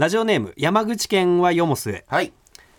[0.00, 2.32] ラジオネーム山口県はよもすえ、はい。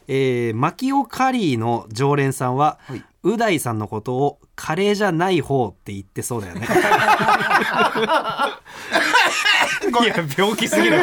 [0.07, 3.04] えー、マキオカリーの常連さんは、はい。
[3.21, 6.65] う大さんのことをカレーじゃない方って言ってそうだよね。
[10.02, 10.97] いや病気すぎる。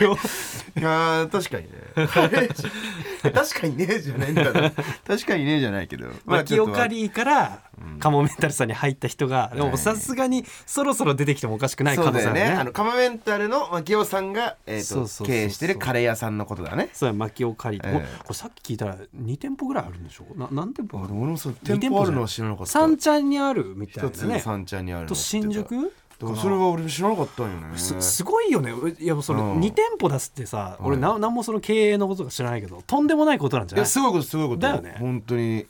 [0.00, 0.16] 病
[0.76, 1.78] いやー確かにね。
[3.32, 4.70] 確かにねじゃないんだな。
[5.06, 6.06] 確かにねじゃないけど。
[6.24, 7.60] マキオカーリーから
[7.98, 12.54] カモメンタルさんに入った人が、でもさすがにそろそろ出てきてもおかしくない可そうだよ能性あるね。
[12.54, 15.26] ねあのカモメンタルのマキオさんが、えー、とそうそうそうそう。
[15.26, 16.90] 経営してるカレー屋さんのことだね。
[16.92, 18.18] そうやマキオカリーええ。
[18.20, 21.04] これさっき聞いたら2店舗ぐらいあるんでしょな何店舗？
[21.04, 22.72] ある俺もそ店舗あるのは知らなかった。
[22.72, 25.74] 三茶にあるみたい一つなね三茶にあるのと新宿？
[25.74, 25.88] だ
[26.26, 27.78] からそれは俺も知らなかったんよね。
[27.78, 28.72] すすごいよね。
[28.98, 29.60] いやそれうん。
[29.60, 33.82] 2店舗出すってさ、俺ななんもその経営のことが知らないけどとんでもないことなんじゃない？
[33.82, 34.60] いやすごいことすごいこと。
[34.60, 34.96] だよね。
[34.98, 35.66] 本当に。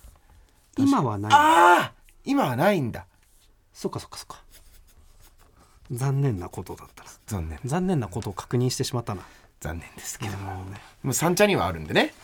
[0.79, 1.33] 今はない。
[1.33, 1.93] ああ
[2.25, 3.05] 今はないんだ。
[3.75, 4.43] そっかそっかそっか。
[5.91, 7.59] 残念なことだったな残念。
[7.65, 9.23] 残念なことを確認してしまったな。
[9.61, 10.65] 残念ですけども。
[10.67, 10.81] うね。
[11.03, 12.15] もう三茶にはあるんでね。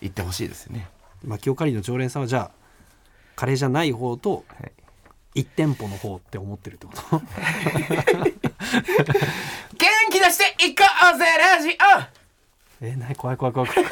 [0.00, 0.88] 行ってほしいですよね。
[1.24, 2.50] マキオカリーの常連さんはじゃあ
[3.36, 4.72] カレーじゃない方とはい
[5.34, 7.18] 1店舗の方って思ってるってこと？
[7.20, 7.26] 元
[10.10, 11.74] 気出していこうぜラジオ！
[12.84, 13.88] えなに怖い怖い怖い怖い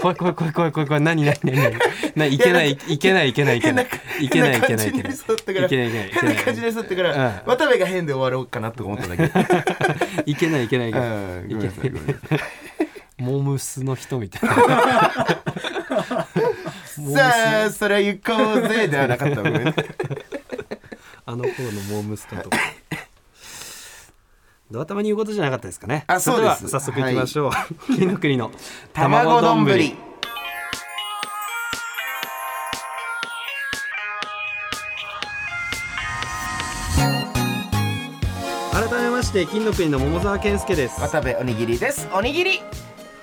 [0.00, 1.78] 怖い怖い怖い怖い怖い怖い何何何何？
[2.16, 3.86] 何いけないいけないいけないいけない。
[4.20, 5.12] いけないいけないいけない。
[5.12, 7.50] いけないいけない変な感じで沿ってからうん。
[7.50, 9.24] 渡部が変で終わろうかなとか思っただけ。
[10.26, 10.90] いけないいけない。
[10.90, 11.92] いけうないいごめんなさい。
[13.18, 14.56] モームスの人みたいな。
[17.14, 19.74] さあそれ行こうぜではなかったごめんね
[21.30, 22.58] あの頃のモームスタとか。
[24.68, 26.02] ドア玉に言うことじゃなかったですかね。
[26.08, 26.64] あそうです。
[26.64, 27.50] れでは早速いきましょう、
[27.94, 28.50] 金の国の
[28.92, 29.64] 卵丼。
[29.64, 29.94] ぶり
[38.72, 41.00] 改めまして金の国の桃沢健介です。
[41.00, 42.08] 渡部おにぎりです。
[42.12, 42.60] おにぎり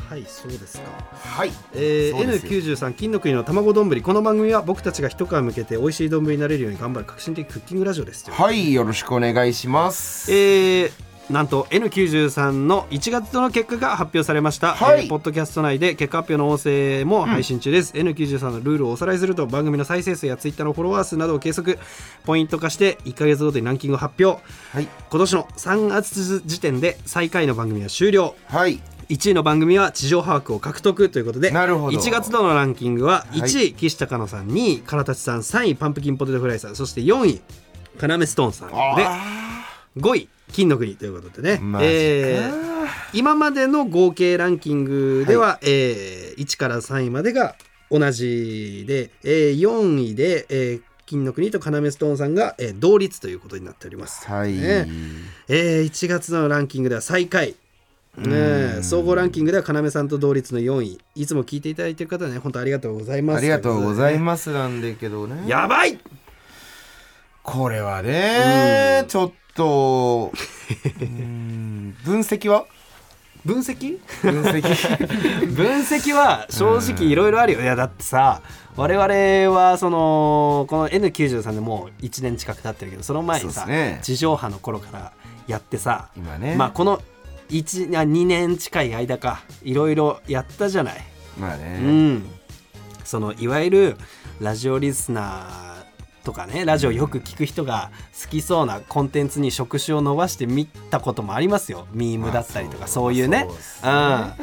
[0.10, 0.90] はいそうですか。
[1.12, 1.52] はい。
[1.74, 2.52] えー、そうですよ。
[2.78, 8.30] N93 金の国の卵丼この番組は僕たちが一皮向けて美味しい丼になれるように頑張る革新的クッキングラジオです。
[8.32, 10.32] はいよろしくお願いします。
[10.32, 15.02] えーなんと N93 の1月の結果が発表されました、はい。
[15.02, 21.78] えーポッドキャスト内で結果発表の音声も配信中です、N93 のルールをおさらいすると番組の再生数やツイッターのフォロワー数などを計測。
[22.24, 24.42] ポイント化して1ヶ月ごとにランキングを発表。
[24.72, 24.88] はい。
[25.10, 28.34] 今年の3月時点で最下位の番組は終了。
[28.48, 28.80] はい
[29.10, 31.98] 1位の番組は地上把握を獲得ということでなるほど。
[31.98, 33.40] 1月度のランキングははい。
[33.40, 37.42] 1位、岸高野さん2位唐立さん3位パンプキンポテトフライさんそして4位
[37.98, 39.66] カナメストーンさんであ
[39.98, 42.68] 5位金の国ということでね、えー
[43.14, 47.56] 今までの合計ランキングでは、えー1から3位までが
[47.92, 54.26] 同じで、えー4位で、えー金の国とカナメストーンさんが、えー同率ということになっております。
[54.30, 54.88] はい、ね。
[55.50, 57.56] えー1月のランキングでは最下位。
[58.18, 61.00] ねえ総合ランキングでは要さんと同率の4位。
[61.16, 63.38] いつも聞いていただいている方はね本当ありがとうございます。
[63.38, 64.20] ありがとうございす。
[64.20, 66.00] ますなんだけどねやばい。
[67.44, 70.32] これはねちょっと
[72.04, 72.66] 分析は？
[73.46, 74.00] 分析？
[74.24, 74.62] 分析？
[75.56, 77.62] 分析は正直いろいろあるよ。
[77.62, 78.42] いやだってさ
[78.76, 85.14] 我々はそのこの N93 でもう1年近く経ってるけどその前にさ、ね地上波の頃から
[85.48, 87.02] やってさ、今ねまあこの
[87.50, 91.04] 1あ2年近い間かいろいろやったじゃない、
[91.40, 92.30] まあね、うん。
[93.04, 93.98] そのいわゆる
[94.40, 95.68] ラジオリスナー
[96.26, 97.90] とかねラジオよく聞く人が
[98.22, 101.88] 好きそうなコンテンツに触手を伸ばして見たこともありますよ。
[101.94, 103.48] ミームだったりとか、まあそういうね。
[103.50, 103.90] そうん。
[103.90, 104.34] あ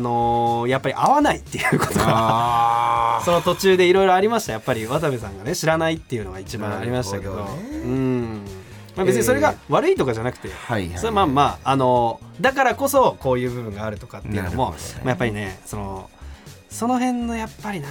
[0.00, 4.52] のーやっぱり合わないっていうことがあ その途中でいろいろありました。
[4.52, 7.42] やっぱり渡部さんがね知らないっていうのが一番ありましたけどね。
[7.84, 8.63] うん
[8.96, 10.98] まあ、別にそれが悪いとかじゃなくて、はいはい。
[10.98, 16.10] それはまあまあ、あのーだからこそこういう部分があるとかっていうのも、ねまあ、やっぱりねその
[16.68, 17.88] その辺のやっぱりな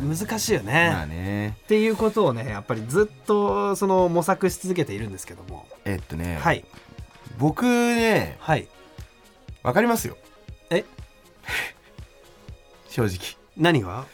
[0.00, 1.56] 難しいよね、まあね。
[1.64, 5.68] っていうことをねやっぱりずっとその模索し続けているんですけども。
[5.84, 6.64] えっとね、はい。
[7.38, 8.66] 僕ねはい。
[9.62, 10.16] わかりますよ。
[10.70, 10.84] え？
[12.88, 13.36] 正直。
[13.56, 14.04] 何が？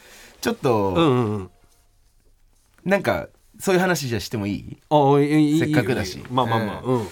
[0.41, 1.51] ちょっと、うんうんうん。
[2.85, 3.27] なんか
[3.59, 4.77] そういう話じゃしてもいい？
[4.89, 6.15] あいいせっかくだし。
[6.15, 6.81] いいよまあまあまあ。
[6.83, 7.07] うん。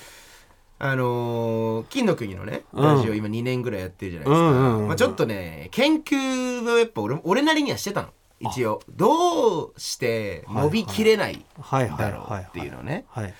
[0.80, 2.84] あのー金の国のねうん。
[2.84, 8.10] ラジオ今2年ぐらいやってるじゃないですか、うんうんうんまあ、ちょっとね研究をやっぱ俺俺なりにはしてたの。
[8.40, 8.82] 一応。
[8.90, 13.34] どうして伸びきれないはいはいだろうはいっていうのをねはい。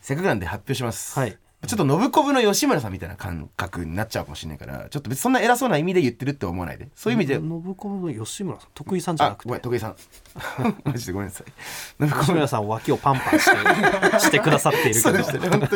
[0.00, 1.36] せっかくなんで発表します、はい
[1.66, 6.88] ちょっと信子部の吉村さんみたいな感覚になっちゃうかもしれないからちょっと別にそんな偉そうな意味で言ってるって思わないで。
[6.94, 9.60] そういう意味で、信子の吉村さん徳井さんじゃなあくて。
[9.60, 9.96] 徳井さん。
[10.84, 12.10] マジでごめんなさい。
[12.20, 15.00] 吉村さん脇をパンパンしてしてくださっているけど。
[15.02, 15.22] そうで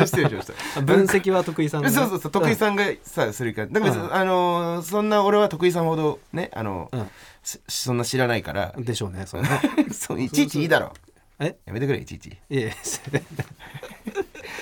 [0.05, 0.81] 失礼しました。
[0.81, 2.31] 分析は徳井さんねそうそうそう。
[2.31, 3.67] 徳井さんがさするから。
[3.67, 4.13] だから別に、うん。
[4.13, 7.09] あのーそんな俺は徳井さんほどねあの、うん。
[7.43, 8.73] しそんな知らないから。
[8.77, 9.49] でしょうねそれね
[9.91, 10.93] そういちいちいいだろ。
[11.39, 11.55] え？
[11.65, 12.27] やめてくれいちいち。
[12.29, 12.73] いえ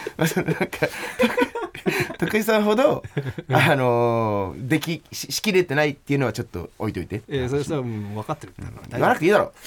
[0.08, 0.68] いえなんか
[2.18, 3.04] 徳井さんほど
[3.50, 7.22] あのーできししきれてないっていうのはちょっと置いといて。
[7.30, 8.54] いやそれそれはもう分かってる。
[8.90, 9.54] 言わなくていいだろ。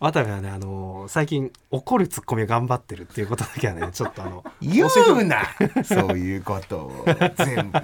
[0.00, 5.42] 渡部はねあの最近怒るツッコミを頑張ってるっていうことだけはねちょっとあの言うな
[5.84, 7.04] そういうことを。
[7.36, 7.80] 全部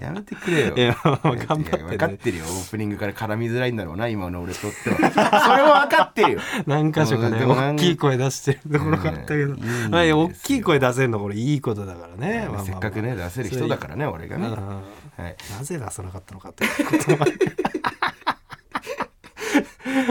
[0.00, 0.74] やめてくれよ。
[0.74, 1.82] いや頑張ってね。
[1.82, 9.54] 分かってるよオープニングから絡みづらいんだろうな今の俺とってはそれも分かってるよ何箇所かね大きい声出してるところがあったけど、
[9.90, 14.82] 大きい声出せるのこれいいことだからね、まあせっかくね出せる人だからね俺がね、うんは
[15.28, 17.26] い、なぜ出さなかったのかということは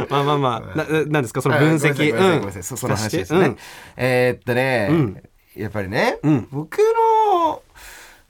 [0.10, 3.58] まあまあまあななんですかその分析あごめんなさいそその話ですね、うん
[3.98, 5.24] えーっとね、うん
[5.54, 7.62] やっぱりね、うん僕の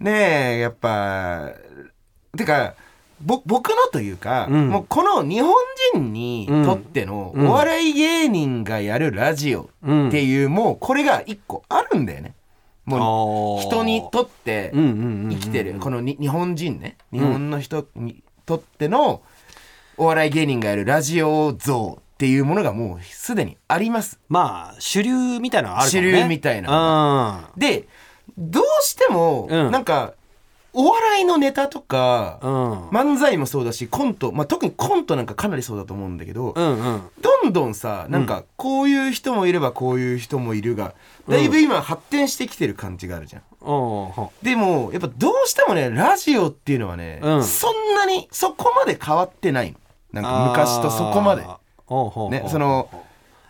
[0.02, 1.52] ねやっぱ
[2.38, 2.76] てか
[3.24, 4.70] ぼ僕のというか、うん。
[4.70, 5.54] もうこの日本
[5.94, 7.48] 人にとってのうん。
[7.48, 12.34] お笑い芸人がやるラジオっていう、もうこれが一個あるんだよね。
[12.86, 16.98] もう人にとってうんうんうんうん生きてるこのに日本人ね。
[17.12, 19.22] 日本の人にとっての
[19.98, 24.20] お笑い芸人がやるラジオ像っていうものがもうすでにあります。
[24.30, 26.12] まあ主流みたいなのはあるかもね。
[26.12, 27.88] 主流みたいなで
[28.38, 29.72] どうしてもうん。
[29.72, 30.14] なんか
[30.74, 32.90] お笑いのネタとかうん。
[32.90, 37.02] 漫才もそうだしコント、まあ、特にコントなんかかなりそうだと思うんだけど、うんうん。
[37.22, 40.94] どんどんさなんかこういう人もいればこういう人もいるが
[41.28, 43.42] だいぶ今発展してきてる感じがあるじゃん。
[43.62, 44.12] おー。
[44.12, 47.44] ほでもやっぱどうしてもねラジオっていうのはね、うん。
[47.44, 49.78] そんなにそこまで変わってないの。
[50.14, 51.44] なんか昔とそこまで。
[51.44, 51.58] あー。
[51.94, 52.90] おうほうほうねその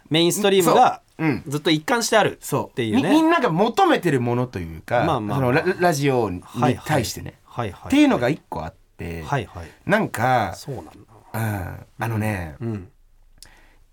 [0.10, 1.02] メインストリームが
[1.48, 2.70] ずっと一貫してあるそう。
[2.70, 3.04] っていうね。
[3.04, 7.88] みみんなが求めてるものというか、まあまあそのララジオにはいはい対してね、はいはい。
[7.88, 9.68] っていうのが一個あって、はいはい。
[9.86, 10.92] なんか、そうなんだ。
[11.34, 12.92] うん、あのね、うん。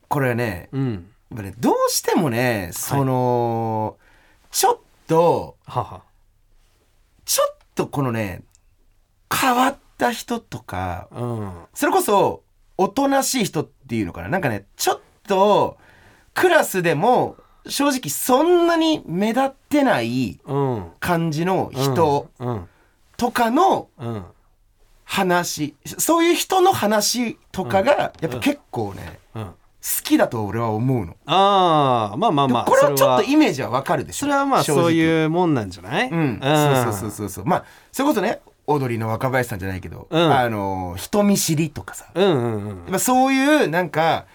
[0.09, 0.93] これはねうん。
[1.31, 3.97] やっぱねどうしてもねその、
[4.51, 6.03] ちょっとはは。
[7.25, 8.43] ちょっとこのね
[9.33, 11.53] 変わった人とかうん。
[11.75, 12.43] それこそ
[12.79, 14.29] おとなしい人っていうのかな。
[14.29, 15.77] なんかねちょっと
[16.41, 17.37] クラスでも
[17.67, 20.87] 正直そんなに目立ってないうん。
[21.01, 22.69] 感じの人うん。
[23.17, 24.25] とかのうん。
[25.05, 25.75] 話。
[25.85, 29.45] そういう人の話とかがやっぱ結構ねうん。
[29.45, 29.55] 好
[30.03, 31.17] きだと俺は思うの。
[31.27, 34.21] ああまあまあまあこれはちょっとそイメージはわかるでしょ。
[34.21, 36.11] それはまあそういうもんなんじゃない？
[36.11, 40.33] うん、そうそうそうそうまあそれこそね踊りの若林さんじゃないけど、うん。
[40.33, 42.07] あの人見知りとかさ。
[42.15, 43.01] うんうんうん。
[43.01, 44.27] そういうなんか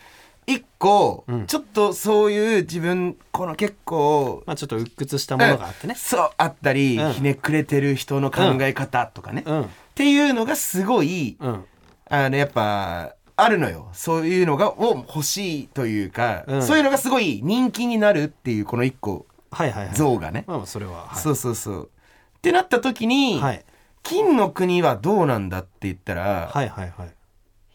[0.47, 1.47] 一個、うん。
[1.47, 5.95] ちょっとそういう自分この結構、まあちょっと鬱屈したものがあってね。
[5.95, 7.13] そうあったり、うん。
[7.13, 9.69] ひねくれてる人の考え方とかね、っうん。
[9.95, 11.65] ていうのがすごいうん。
[12.09, 13.89] あのやっぱあるのよ。
[13.93, 16.63] そういうのがを欲しいというか、うん。
[16.63, 19.95] そういうのがすごい人気になるっていうこの一個はいはいはい。
[19.95, 21.19] 像がね、まあそれははい。
[21.19, 21.89] そうそうそう。
[22.37, 23.63] ってなった時に、はい。
[24.03, 27.15] 金の国はどうなんだって言ったら、はいはいはい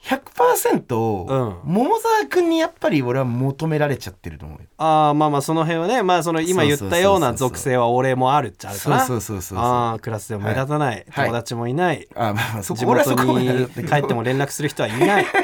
[0.08, 1.56] 100%、うん。
[1.64, 4.64] 桃沢君にやっぱり俺は求められちゃってると思うよ。
[4.78, 9.00] ああまあまあその辺はねまあその今言ったような属性は俺もあるっちゃあるかな。
[9.00, 9.58] そうそうそうそう。
[9.58, 11.26] そうああクラスでも目立たない、はい。
[11.26, 15.26] 友達もいない、あまあまあそ地こ俺はそ元に帰っても連絡する人はいない。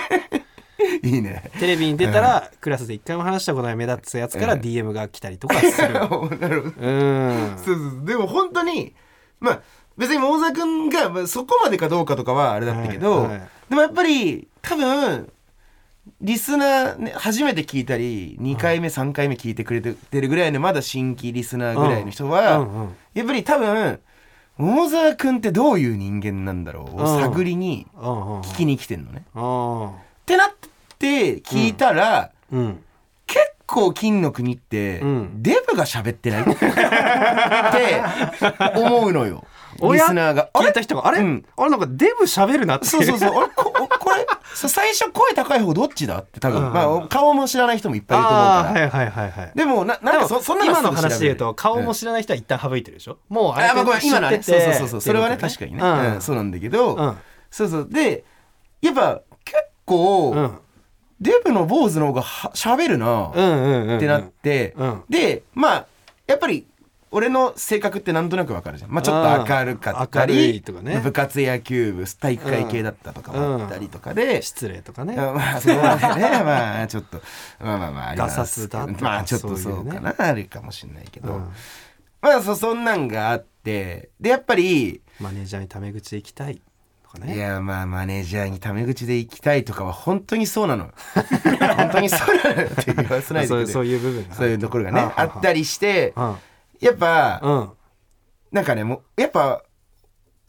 [1.02, 1.50] いいね。
[1.61, 5.92] テレビに出たら、クラスで一回も話したことない目立つやつからうん DM が来たりとかする。
[5.92, 6.28] なるほど。
[6.28, 7.54] うん。
[7.62, 8.04] そうそう。
[8.04, 8.94] でも本当に
[9.40, 9.61] まあ
[9.97, 13.49] 別に桃沢君がまあそこまでかどうかとかはあれだったけど、はいはい。
[13.69, 15.33] でもやっぱり多分
[16.21, 24.01] リスナー、ね、初めて聞いたり2回目3回目聞いてくれてるぐらいのまだ新規リスナーぐらいの人は、うんうんやっぱり多分
[24.57, 28.41] 桃沢君ってどういう人間なんだろうを探りにうんうんうん。
[28.41, 29.25] 聞きに来てんのね。
[29.35, 30.51] あってなっ
[30.99, 32.85] て聞いたら、ーうん。
[33.27, 35.43] 結構金の国って、うん。
[35.43, 38.03] デブが喋ってないって
[38.81, 39.45] 思うのよ
[39.81, 40.50] リおやスナーが。
[40.52, 40.69] あれ？
[40.69, 41.45] 聞いた人があれ、うん。
[41.57, 42.87] あれなんかデブ喋るなって。
[42.87, 43.31] そうそうそう。
[43.31, 44.26] あれこ これ？
[44.54, 48.71] そう最初声高い方どっちだって多分、うんまあ、顔も知らない人もいっぱいいると思うから。
[48.71, 49.52] はいはいはいはい。
[49.54, 54.38] でもななんかそそんな今の話で言うと顔も知らない人は一旦省いてるでしょ、もうあれあまあ今のはね。
[54.38, 54.61] 知ってて。
[54.61, 55.37] そうそうそうそれはね。
[55.37, 56.21] 確かにね、うんうん。
[56.21, 57.16] そうなんだけど、うん。
[57.50, 57.88] そうそう。
[57.90, 58.25] で
[58.81, 60.59] やっぱ結構、うん。
[61.21, 63.97] デブの坊主の方がは喋るな、うんうんうんうん。
[63.97, 65.02] ってなって、うん。
[65.09, 65.87] でまあ
[66.26, 66.66] やっぱり
[67.14, 70.99] 俺の性格ってなんとなくわかるじゃん、まあ、ちょっと明るかったりいとかね。
[70.99, 75.14] 部活野球部体育会系だったとかもあったりとかで、失礼とかね。
[75.16, 76.23] あまあそうだね。
[76.44, 77.23] まあちょっと
[77.61, 78.68] まあまあまああります
[79.00, 80.12] まあちょっとそうかな。
[80.18, 81.49] あるかもしれないけど、うん。
[82.21, 84.11] まあそそんなんがあって。
[84.21, 86.61] でやっぱりマネージャーにタメ口で行きたい
[87.04, 87.37] とかね。
[87.37, 90.90] いやまあマネージャーにタメ口で行きたいとかは本当にそうなの
[91.76, 96.37] 本当にそうなのよって言わせないで そういう部分がそういうところがねはあったりしてうん
[96.85, 97.71] やっぱうん。
[98.53, 99.62] なんかねもうやっぱ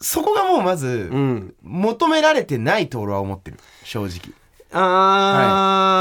[0.00, 1.54] そこがもうまずうん。
[1.62, 3.58] 求められてないと俺は思ってる。
[3.82, 4.34] 正直。
[4.72, 5.96] あ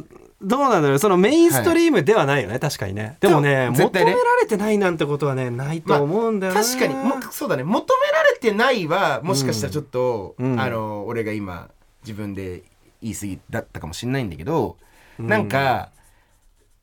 [0.00, 0.98] ーどうなんだろう。
[1.00, 3.16] そのメインストリームではないよね、確かにね。
[3.18, 3.76] でもねね。
[3.76, 6.94] 求められてないなんてことはねないと思うんだよな、確かに。
[6.94, 7.64] もそうだね。
[7.64, 10.60] 求められてないはもしかしたらちょっと、うん。
[10.60, 11.68] あの俺が今
[12.02, 12.62] 自分で
[13.02, 14.76] 言い過ぎだったかもしれないんだけど、
[15.18, 15.90] なんか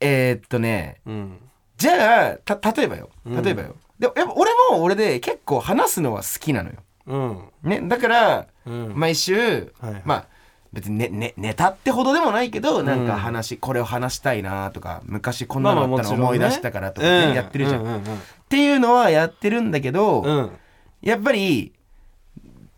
[0.01, 1.39] えーっとねうん
[1.77, 3.10] じゃあた例えばよ。
[3.25, 3.44] うん。
[3.44, 6.75] 例えばよ、でもやっぱ俺も俺で結構話すのは好きなのよ。
[7.08, 7.39] うん。
[7.63, 8.94] ね、だから、うん。
[8.96, 10.01] 毎週、はいはい。
[10.05, 10.25] まあ
[10.74, 18.01] 別にねねネタってほどでもないけど、なんか話これを話したいなとか昔こんなのあったの思い出したからとかね、やってるじゃん,、うんう
[18.50, 20.51] ていうのはやってるんだけど、うんうん。
[21.01, 21.74] やっぱり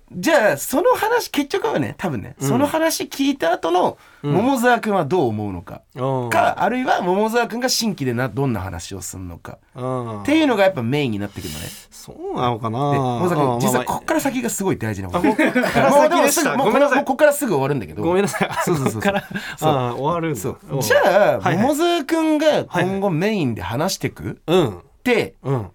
[0.09, 1.95] じゃあその話結局はね。
[1.97, 2.47] 多分ね、うん。
[2.47, 4.33] その話聞いた後のうん。
[4.33, 6.29] 桃沢君はどう思うのか、うん。
[6.29, 10.21] かあるいは桃沢君が新規でなどんな話をするのか、うん。
[10.23, 11.65] っていうのがやっぱメインになってくるのね。
[11.91, 12.91] そうなのかな。
[12.91, 15.19] で桃沢うん君実はこっから先がすごい大事なこと。
[15.19, 16.97] あこっからもうでも先ですしたぐもうごめんなさい。
[16.97, 18.01] もうここからすぐ終わるんだけど。
[18.01, 18.49] ごめんなさい。
[18.63, 19.23] そうそうそうこっから？
[19.57, 19.69] そう。
[19.69, 20.39] あー終わるんだ。
[20.39, 20.59] そう。
[20.71, 20.77] う。
[20.77, 21.57] んじゃあ、はいはい。
[21.57, 24.41] 桃沢君が今後メインで話してく？
[24.47, 24.77] うん。
[24.77, 25.67] ってうん。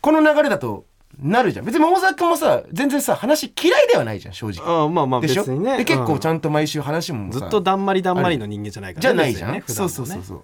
[0.00, 0.84] この流れだと
[1.20, 1.64] なるじゃん。
[1.64, 4.64] 別に桃沢君もさ全然さ話嫌いではないじゃん正直。
[4.64, 5.42] あーまあまあでしょ？
[5.42, 5.76] 別にね。
[5.78, 10.42] で結構ちゃんんと毎週話もさずっとだんまりだんまりの人間じゃないからねじゃないじゃんねそうそうそうそう。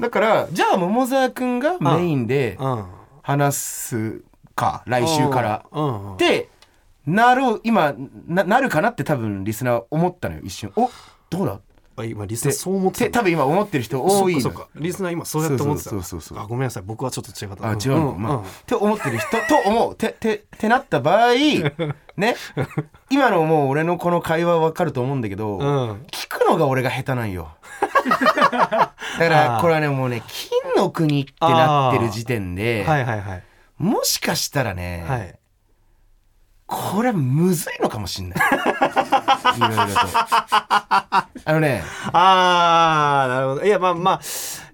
[0.00, 2.58] だからじゃあ桃沢君がメインで
[3.22, 4.22] 話す
[4.54, 5.64] か来週から。
[6.14, 6.48] って
[7.06, 7.94] なる今
[8.26, 10.72] ななるかなって多分リスナー思ったのよ一瞬。
[10.76, 10.90] お
[11.28, 11.52] どうだ？
[11.52, 11.60] あ
[12.04, 14.70] 今リスナーそう思って多分今思ってる人多いのそっかそっか。
[14.76, 15.90] リスナー今そうやって思ってた。
[15.90, 16.82] そうそうそうあごめんなさい。
[16.84, 18.38] 僕はちょっと違ったあ違うのか、まあん。
[18.40, 19.94] って思ってる人と思う。
[19.94, 21.34] ててってなった場合
[22.16, 22.36] ね。
[23.10, 26.02] 今のもう俺のこの会話わかると思うんだけど、うん。
[26.10, 27.48] 聞くのが俺が下手なんよ。
[28.06, 33.42] だからこれはねもうね金の国ってなってる時点で、はいはいはい。
[33.78, 35.38] もしかしたらね、はい
[36.66, 38.38] これはむずいのかもしんない。
[39.56, 39.90] いろいろと。
[41.44, 41.84] あのね。
[42.12, 43.64] ああなるほど。
[43.64, 44.20] いやまあまあ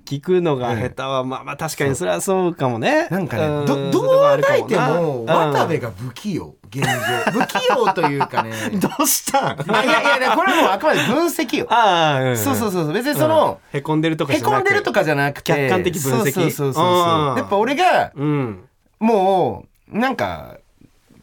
[0.07, 3.09] 聞くのが下手は、まあまあ確かにそれはそうかもね。
[3.11, 6.91] なんかねうどどう書いてもうん渡部が不器用現状。
[7.33, 8.53] 不器用というかね。
[8.81, 9.61] どうしたん？
[9.69, 11.67] あいやいやいやこれはもうあくまで分析よ。
[11.69, 12.37] ああ、うん。
[12.39, 13.79] そうそうそう別にその、うん。
[13.79, 16.25] へこんでるとかへじゃなくこんでるとかじゃなくて客観的分析。
[16.25, 16.85] そうそうそうそう。
[16.85, 17.37] うん。
[17.37, 18.65] やっぱ俺がうん。
[18.99, 20.57] もうなんか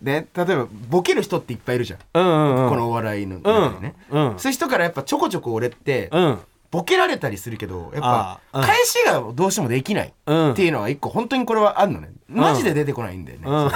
[0.02, 2.70] ね例えばボケる人っていっぱいいるじゃん、うんうんうん。
[2.70, 4.40] このお笑いのう中でね、んうん。
[4.40, 6.40] そういう人からやっぱちょこちょこ俺ってうん。
[6.72, 10.52] ボケられたりするけどやっぱ返しがどうしてもできないうん。
[10.52, 12.12] っていうのは一個本当にこれはあるのね。
[12.28, 13.66] マジで出てこないんだよね,、うん。
[13.68, 13.72] ね。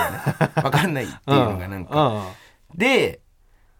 [0.61, 2.77] 分かんないっていうのがなんか、うん。
[2.77, 3.19] で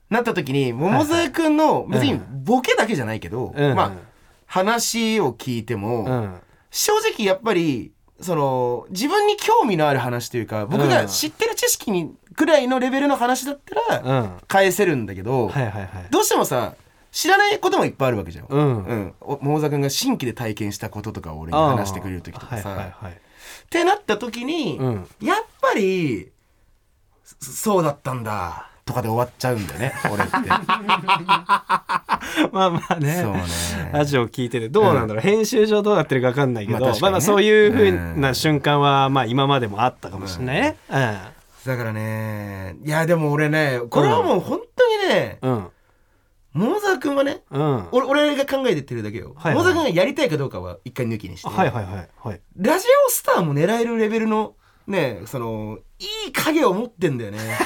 [0.10, 3.76] なった時に桃沢君の別にボケだけじゃないけど、うん。
[3.76, 3.92] まあ
[4.46, 6.40] 話を聞いても、うん。
[6.72, 14.38] 正直やっぱりその自分に興味のある話というか僕が知ってる知識にぐらいのレベルの話だったらうん。
[14.48, 15.90] 返せるんだけど、はいはいはい。
[16.10, 16.76] どうしてもさ
[17.12, 18.46] 知らないこともいっぱいあるわけじゃん。
[18.48, 18.84] うん。
[18.86, 23.14] うん、お桃沢君が新規で体験したこととかを俺に話してくれる時とかさ、はいはいはい。
[23.14, 23.16] っ
[23.70, 25.08] てなった時に、うん。
[25.22, 26.32] やっぱり
[27.24, 30.32] そそうだったんだとかで終わっちゃうんだよね 俺って。
[32.52, 33.22] まあまあね。
[33.22, 33.44] そうね。
[33.94, 40.78] ラジオ聞いててどうなんだろう、編集上どうなってるか分かんないけど、まあ、まあまあそういうふうな瞬間はまあ今までもあったかもしれないね。
[41.66, 45.54] だからねいやでも俺ねこれはもう本当にね、うん。
[45.54, 45.68] うん。
[46.54, 47.88] 桃沢君はねうん。
[47.92, 49.64] 俺俺が考えてってるだけよ、はいはい。
[49.64, 52.42] 桃沢君がやりたいかどうかは一回抜きにして、はいはいはいはい。
[52.58, 54.56] ラジオスターも狙えるレベルの
[54.88, 57.40] ねそのいい影を持ってんだよね。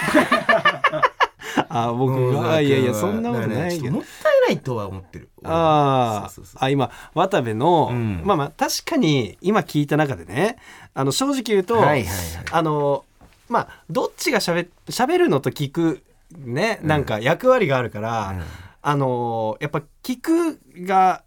[1.70, 2.44] あ僕は。
[2.44, 3.84] がいやいやそんなことないけど。
[3.86, 4.00] ねも。
[4.02, 5.30] ったいないとは思ってる。
[5.42, 6.60] 俺はあそうそうそう。
[6.62, 8.22] ああ今渡部の、うん。
[8.24, 10.58] まあまあ確かに今聞いた中でね
[10.94, 12.08] あの正直言うと、はいはいはい。
[12.52, 13.06] あの
[13.50, 16.04] まあどっちがしゃべしゃべるのと聞く
[16.36, 18.44] ねなんか役割があるから、うん。
[18.82, 21.24] あのやっぱ聞くが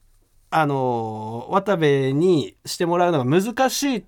[0.50, 4.04] あの渡部にしてもらうのが難しいっ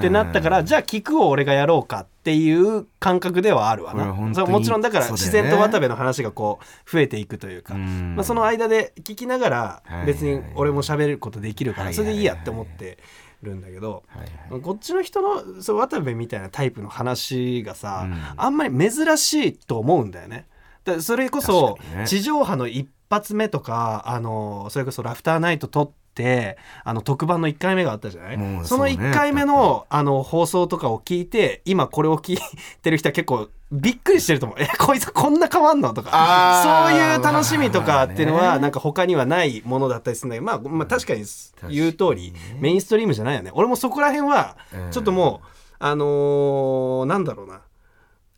[0.00, 0.66] てなったから、うん。
[0.66, 4.12] じゃあ聞くを俺がやろうかっていう感覚ではあるわな。
[4.12, 8.14] もちろんだから自然と渡部の話がこう増えていくというか、うん。
[8.14, 12.98] まあ、その間で聞きながらはい別に俺も喋ることできるかはいらそれでいいやって思って
[13.42, 14.60] るんだけどはいはい。
[14.60, 18.18] こっちの人のそう渡部みたいなタイプの話がさ、うん。
[18.36, 20.46] あんまり珍しいと思うんだよね。
[20.84, 28.36] だそれこそ地上波の一発目とかあのそれこそラフターナイト撮ってあの特番の1回目があったじゃない？
[28.36, 32.38] そのもうそうね1回目のあの放送とかを聞いて今これを聞い
[32.82, 34.58] てる人は結構びっくりしてると思う。
[34.60, 35.94] えこいつこんな変わんの？
[35.94, 36.88] とか。
[36.90, 41.24] そういう楽しみとかっていうのはなんか他にはないものだったりするんだけど、まあ、まあ確かに
[41.70, 43.50] 言う通りメインストリームじゃないよね。
[43.54, 44.90] 俺もそこら辺はうん。
[44.90, 45.46] ちょっともう
[45.78, 47.62] あのーなんだろうな。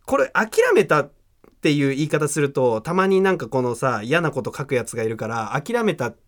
[0.07, 1.11] これ諦めたっ
[1.63, 6.19] ていう言い方するとたまになんかこのさ嫌なこと書くやつがいるから諦めたって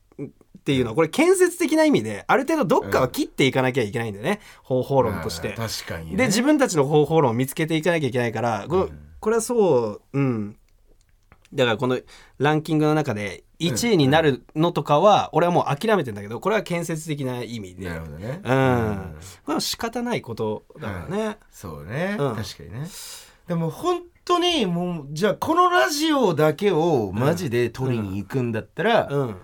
[0.72, 5.52] いうのはこれ建設的な意味である程度どっかは切っていかなきゃいけないんだよね、方法論として。
[5.52, 6.16] 確かにね。
[6.16, 8.88] で自分たちの方法論を見つけていかなきゃいけないからこの
[9.20, 10.56] これはそううん。
[11.54, 12.00] だからこの
[12.38, 17.88] ランキングの中で1位になるのとかは俺はもう諦めてんだけどこれは建設的な意味で。
[17.88, 18.40] なるほどね。
[18.42, 19.14] うん。
[19.44, 22.34] これは仕方ないことだからね、そうね、うん。
[22.34, 22.88] 確かにね。
[23.46, 29.36] でも本当にもうじゃあこのラジオだけをマジで取りに行くんだったら、うん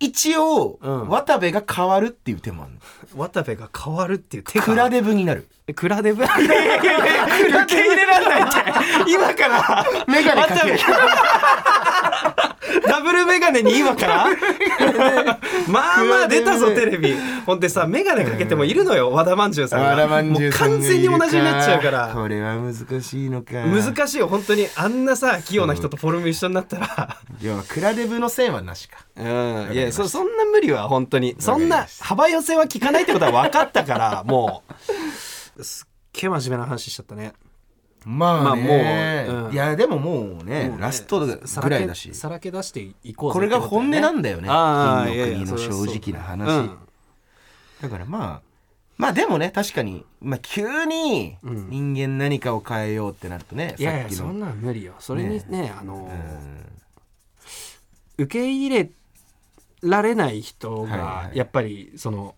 [0.00, 1.08] 一応、うん。
[1.08, 2.78] 渡部が変わるっていう手もあるの。
[3.16, 4.64] 渡部が変わるっていう手が。
[4.64, 5.48] クラデブになる。
[5.66, 6.22] えクラデブ？
[6.24, 8.50] 受け入れられないって。
[9.10, 9.86] 今から？
[10.06, 10.78] メガネかける。
[12.86, 14.26] ダブルメガネに今から？
[15.68, 17.14] まあまあ出たぞテレビ。
[17.44, 20.22] ほんでさメガネかけてもいるのよ和田まんじゅうさんが。
[20.22, 22.10] もう完全に同じになっちゃうから。
[22.14, 23.52] これは難しいのか。
[23.64, 24.68] 難しいよ本当に。
[24.76, 27.16] あんなさ器用な人とフォルム一緒になったら。
[27.40, 28.98] いやクラデブの線はなしか。
[29.16, 29.68] うん。
[29.72, 34.62] いやそそんな無理は本当にそんな幅寄せは効かないってことは分かったから も
[35.58, 35.64] う。
[35.64, 37.32] すっげえ真面目な話しちゃったね。
[38.04, 39.52] まあね、まあもううん。
[39.52, 42.14] いやでももうねねラストぐらいだし。
[42.14, 44.48] さらけ出していこうぜこれが本音なんだよね。
[44.48, 45.70] 金の国の正
[46.12, 46.60] 直な話、う。
[46.62, 46.78] ん
[47.82, 48.40] だからまあ
[48.96, 51.70] まあでもね確かに、まあ、急にうん。
[51.70, 54.26] 人間何かを変えようってなるとね、いやいさっきの。
[54.26, 54.94] やそんなん無理よ。
[54.98, 56.64] それにねあのうん。
[58.24, 58.90] 受け入れ
[59.82, 61.36] られない人はいがはい。
[61.36, 62.34] やっぱりその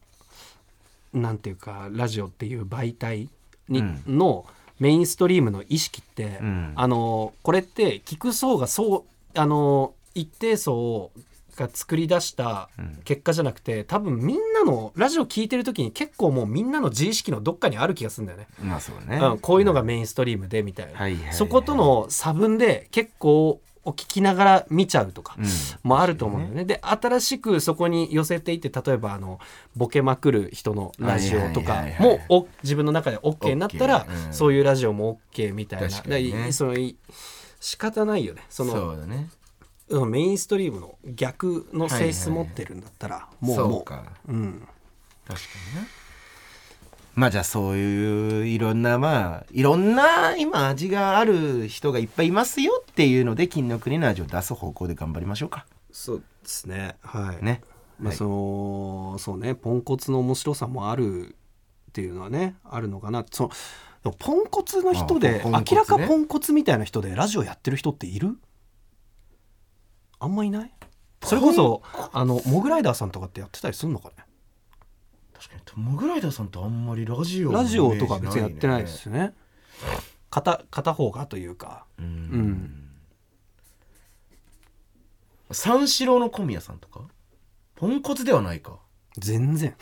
[1.12, 3.28] なんていうかラジオっていう媒体
[3.68, 4.02] に、うん。
[4.06, 4.46] の
[4.78, 6.72] メインストリームの意識って、うん。
[6.74, 11.10] あのこれって聞く層がそうあの一定層
[11.56, 12.98] が作り出したうん。
[13.04, 18.46] 結果じゃなくて多分みんなのラジオ聞いてる時に結構もうみんなの自意識のどっかにある気がするんだよね。
[18.62, 25.46] まあそうね、うん、こういうのがメインストリームでみたいな、そことの差分で結構を聞きながら見ちゃうとかうん。
[25.82, 26.64] もあると思うんだよね。
[26.64, 29.38] で新しくそこに寄せていって例えばあの
[29.76, 34.32] ボケまくる人のラジオとかはいはいはいはいもお自分の中で OK になったら、うん。
[34.32, 35.88] そういうラジオも OK みたいな。
[35.88, 36.52] 確かにね。
[36.52, 36.96] そのい
[37.60, 38.44] 仕方ないよね。
[38.48, 39.28] そのそうだね。
[39.88, 44.04] うんメインストリームの逆の性質持ってるんだったら、もうもそうか。
[44.28, 44.68] う、うん、
[45.26, 45.88] 確かにね
[47.14, 55.66] まあじゃあそういういろんなまあいろんな今味がある人がいっぱいいますよっていうので金の国の味を出す方向で頑張りましょうか。
[55.92, 56.96] そうですね。
[57.02, 57.62] はいね。
[57.98, 58.16] まあ、はい。
[58.16, 61.36] そのそうねポンコツの面白さもある
[61.90, 63.26] っていうのはねあるのかな。
[63.30, 63.50] そ
[64.04, 65.42] のポンコツの人で、ね。
[65.44, 68.38] 明らかポンコツみたいな人でラジオやってる人っている？
[70.20, 70.72] あんまいない？
[71.22, 74.14] それこそあのモグライダーさんとかってやってたりするのかね？
[75.40, 79.32] 確かにモグライダーさんってあんまりラジオのラジオとか別にやってないですよね。
[80.28, 81.86] 片片方がというか。
[81.98, 82.08] ううん。
[82.08, 82.86] ん
[85.50, 87.00] 三四郎の小宮さんとか？
[87.74, 88.78] ポンコツではないか。
[89.16, 89.74] 全然。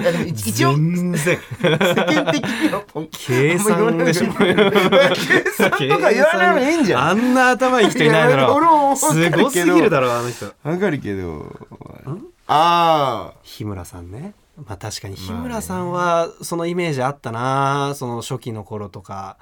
[0.00, 1.18] いやでも一一応全然。
[1.18, 4.32] 世間的にはポン計算でしょ。
[4.32, 4.54] 計
[5.50, 7.08] 算とか言わないのいいんじゃん。
[7.10, 10.46] あんな頭いい人いないだろすごすぎるだろあの人。
[10.62, 11.44] わかるけど。
[12.46, 14.34] ああ日村さんね
[14.66, 19.38] まあ確かに日村さんはそのイメージあったなその初期の頃とか。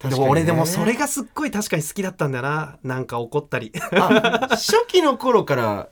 [0.00, 2.78] でも俺でもそれがすっごい確かに好きだったんだよな。
[2.82, 3.72] なんか怒ったり。
[3.92, 5.88] あ初期の頃から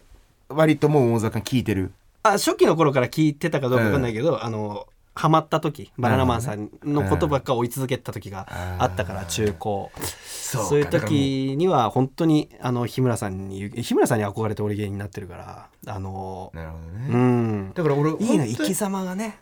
[0.48, 1.92] 割ともう大阪聞いてる？
[2.24, 8.46] あ初期の頃から聞いてたかどうか分かんないけど、あのハマった時バナナマンさんのことばっか追い続けてた時が
[8.78, 9.90] あったから中高。
[10.24, 17.72] そそういう時には本当にあの日村さんに日村さんに憧れて俺芸人になってるからあのなるほどうね、ん。
[17.72, 19.38] だから俺いいの本当に生き様がね。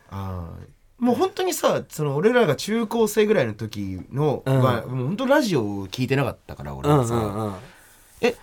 [0.98, 4.58] もう本当にさその俺らが中高生ぐらいの時の、うん。
[4.62, 7.54] まあ、もう本当ラジオ聞いてなかったから俺うんうはさ、んうん。
[8.22, 8.34] え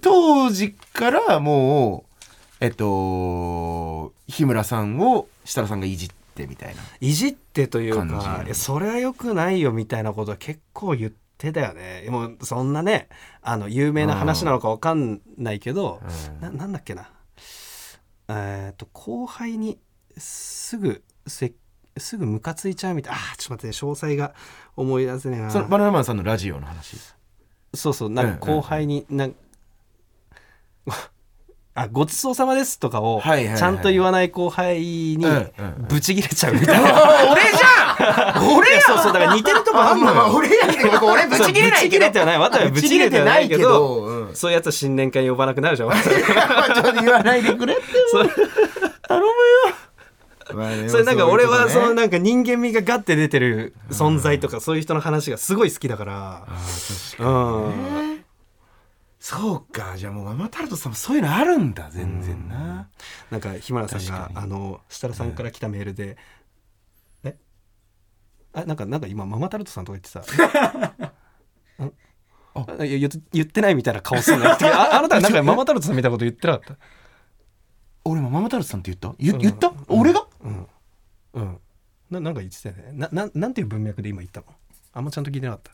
[0.00, 2.04] 当時からも
[2.60, 6.14] うえっと日村さんを設楽さんがいじって
[6.44, 6.82] ってみたいな。
[7.00, 12.06] いじってというかそれはよくないよみたいなことは結構言ってたよね。
[12.08, 13.08] もうそんなね
[13.42, 16.00] あの有名な話なのかわかんないけど、
[16.40, 17.10] ななんだっけな。
[18.28, 19.78] えっ、と後輩に
[20.16, 21.52] すぐせ
[21.96, 24.34] すぐムカついちゃうみたいあーちょっと待って詳細が
[24.76, 25.50] 思い出せねえな。
[25.50, 26.96] そのバナナマンさんのラジオの話？
[27.74, 29.34] そうそうなんか後輩になん
[31.80, 35.18] あごちそうさまですとかをちゃんと言わない後輩に
[35.88, 36.90] ブチギレちゃうみたいな。
[37.30, 38.56] 俺じゃん！
[38.56, 40.32] 俺そうそうだから似てるとこあんのよ。
[40.34, 42.06] 俺やけど俺ぶち切れないけど。
[42.06, 42.38] そうぶち切れてはない。
[42.38, 44.34] 渡部ぶち切れてはないけどうん。
[44.34, 47.82] そういうやつは新年会に呼ばなくなるじゃんちょっと言わないでくれって。
[49.06, 49.32] 頼むよ。
[50.54, 56.42] まあねそれなんか俺はそのなんか人間味がガッて出てる存在とかそういう人の話がすごい好きだから。
[57.20, 58.24] うん
[59.20, 59.96] そうか。
[59.96, 61.88] じゃあもうママタルトさんもそういうのあるんだ。
[61.90, 62.88] 全然な。
[63.30, 66.16] なんか日村さんがあの設楽さんから来たメールで、
[67.24, 67.36] え？
[68.52, 70.20] あなんかなんか今ママタルトさんとか言ってた。
[71.84, 71.92] ん
[72.80, 72.84] あ。
[72.84, 76.76] いや言ってないみたいな顔すんなよああなた なんかママタルトさんみたいなこと言ってなかった？
[78.04, 79.14] 俺もママタルトさんって言った？
[79.18, 79.72] 言言った？
[79.88, 80.26] 俺が？
[81.34, 81.60] うん。
[82.10, 82.92] ななんか言ってたよね。
[82.92, 84.46] なななんていう文脈で今言ったの？
[84.92, 85.72] あんまちゃんと聞いてなかった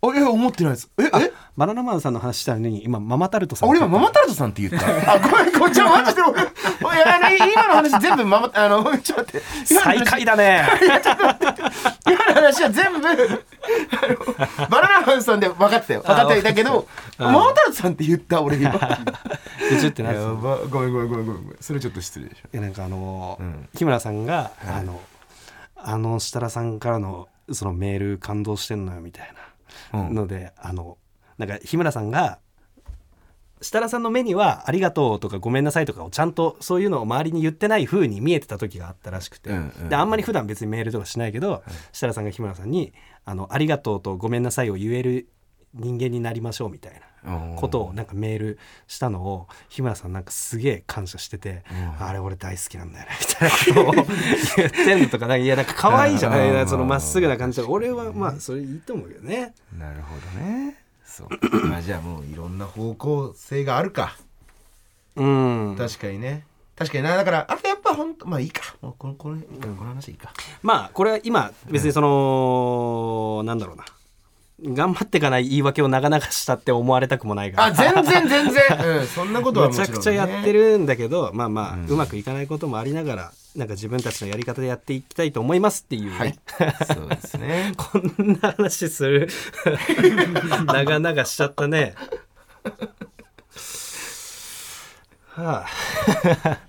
[0.00, 0.90] あいや思ってないです。
[0.98, 1.32] ええ？
[1.56, 5.12] バナナマンさんの話したのに今ママタルトさん俺今ママタルトさんって言った。
[5.12, 6.20] あごめんこっちはマジで。
[6.20, 9.46] いあの今の話全部ママあのちょっと待って。
[9.66, 10.68] 最話下位だね。
[12.06, 13.00] 今の話は全部。
[14.70, 16.02] バナナマンさんで分かってたよ。
[16.02, 16.86] 分かってたけど
[17.18, 18.70] ママタルトさんって言った俺今。
[18.76, 18.78] う
[19.80, 21.56] ちってなってたやばごめんごめんごめんごめん。
[21.60, 25.00] それちょっと失礼でしょいやなんかあのーうん日村さんが、いあの
[25.74, 29.40] あの設楽さんからのそのメール感動してんのよみたいな
[29.92, 30.14] うん。
[30.14, 30.98] ので、あの
[31.38, 32.38] なんか日村さんが
[33.60, 39.88] 設楽さんの目には「ありがとう」とか「ごめんなさい」とかをちゃんとそういうのを周りに言ってない風に見えてた時があったらしくて、うんうんうん。
[39.88, 42.92] であんまり普段別にメールとかしないけど、設楽さんが日村さんに
[43.24, 45.28] あの「ありがとう」と「ごめんなさい」を言える
[45.74, 47.00] 人間になりましょうみたいな。
[47.56, 51.62] ことをなんかメールしたのを日村さんなんかすげえ感謝してて、
[51.98, 53.94] あれ俺大好きなんだよねみたいな。
[53.94, 54.04] ことを
[54.56, 56.68] 言ってんのとかなんかいやなんか可愛いじゃないうん。
[56.68, 57.60] そのまっすぐな感じ。
[57.60, 59.54] で俺はまあそれいいと思うけどね。
[59.76, 60.76] なるほどね。
[61.04, 61.28] そう
[61.66, 64.16] まあじゃあもういろんな方向性があるか。
[65.16, 65.76] うん。
[65.76, 66.44] 確かにね。
[66.76, 67.16] 確かにな。
[67.16, 68.62] だからあとやっぱ本当まあいいか。
[68.80, 70.32] もうこのこのこの話いいか。
[70.62, 73.84] まあこれは今別にそのなんだろうな
[74.60, 77.66] 頑張っていかない言い訳を長々したって思われたくもないから。
[77.66, 78.62] あ全然全然、
[78.98, 86.38] うん、そんなことはもちろん、ね、めちゃくちゃやってるんだけどまあまあ、うまくいかないこともありながらなんか自分たちのやり方でやっていきたいと思いますっていうね、はい。
[86.86, 87.72] そうですね。
[87.76, 89.28] こんな話する。
[90.66, 91.94] 長々しちゃったね。
[95.30, 95.66] はあ。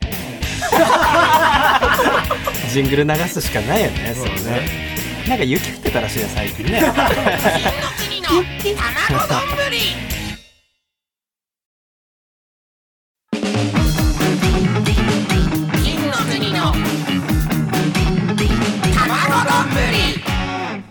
[2.71, 4.13] ジングル流すしかないよね。
[4.15, 4.88] そうね
[5.29, 6.81] なんか雪降ってたらしいよ最近ね。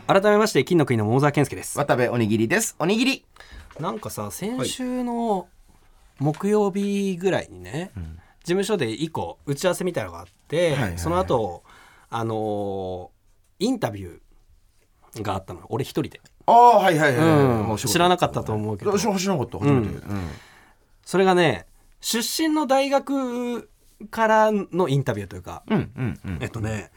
[0.06, 1.76] 改めまして金の国の桃沢健介です。
[1.76, 2.76] 渡部おにぎりです。
[2.78, 3.24] おにぎり。
[3.80, 5.48] なんかさ先週の
[6.20, 7.90] 木曜日ぐらいにね、
[8.44, 10.98] 事務所で一個打ち合わせみたいなのがあって、はいはいはい。
[10.98, 11.64] その後
[12.08, 13.18] あのー
[13.60, 14.20] インタビュー
[15.16, 15.60] があったの。
[15.68, 17.28] 俺一人で、ああはいはいはい、
[17.70, 17.76] うん。
[17.76, 18.98] 知らなかったと思うけど。
[18.98, 20.28] 知らなかった初めて、うん。
[21.04, 21.66] それがね
[22.00, 23.70] 出身の大学
[24.10, 26.38] からのインタビューというか、うんうんうん。
[26.40, 26.90] えっとね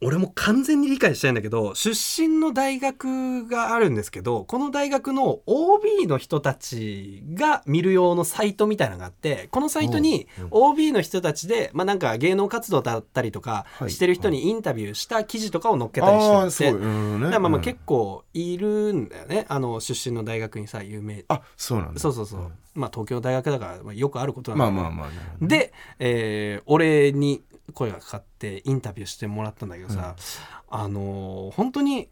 [0.00, 13.90] 俺も完全に理解したいんだけど出身の大学があるんですけどこの大学の OB の人たちが見る用のサイトみたいなのがあってこのサイトに OB の人たちで、まあ、なんか芸能活動だったりとかはい。
[13.90, 17.60] してる人にインタビューした記事とかを載っけたりしてまあまあうん。
[17.60, 19.46] 結構いるんだよね。
[19.48, 21.24] あの出身の大学にさ有名。
[21.28, 22.00] あそうなんだ。
[22.00, 27.42] そうそうそう、まあ東京大学だからまあよくあることなんだけどまあまあまあ、ね、で、えー俺に
[27.74, 30.16] 声がかかってインタビューしてもらったんだけどさ、
[30.68, 32.08] あのー本当に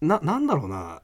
[0.00, 1.02] ななんだろうな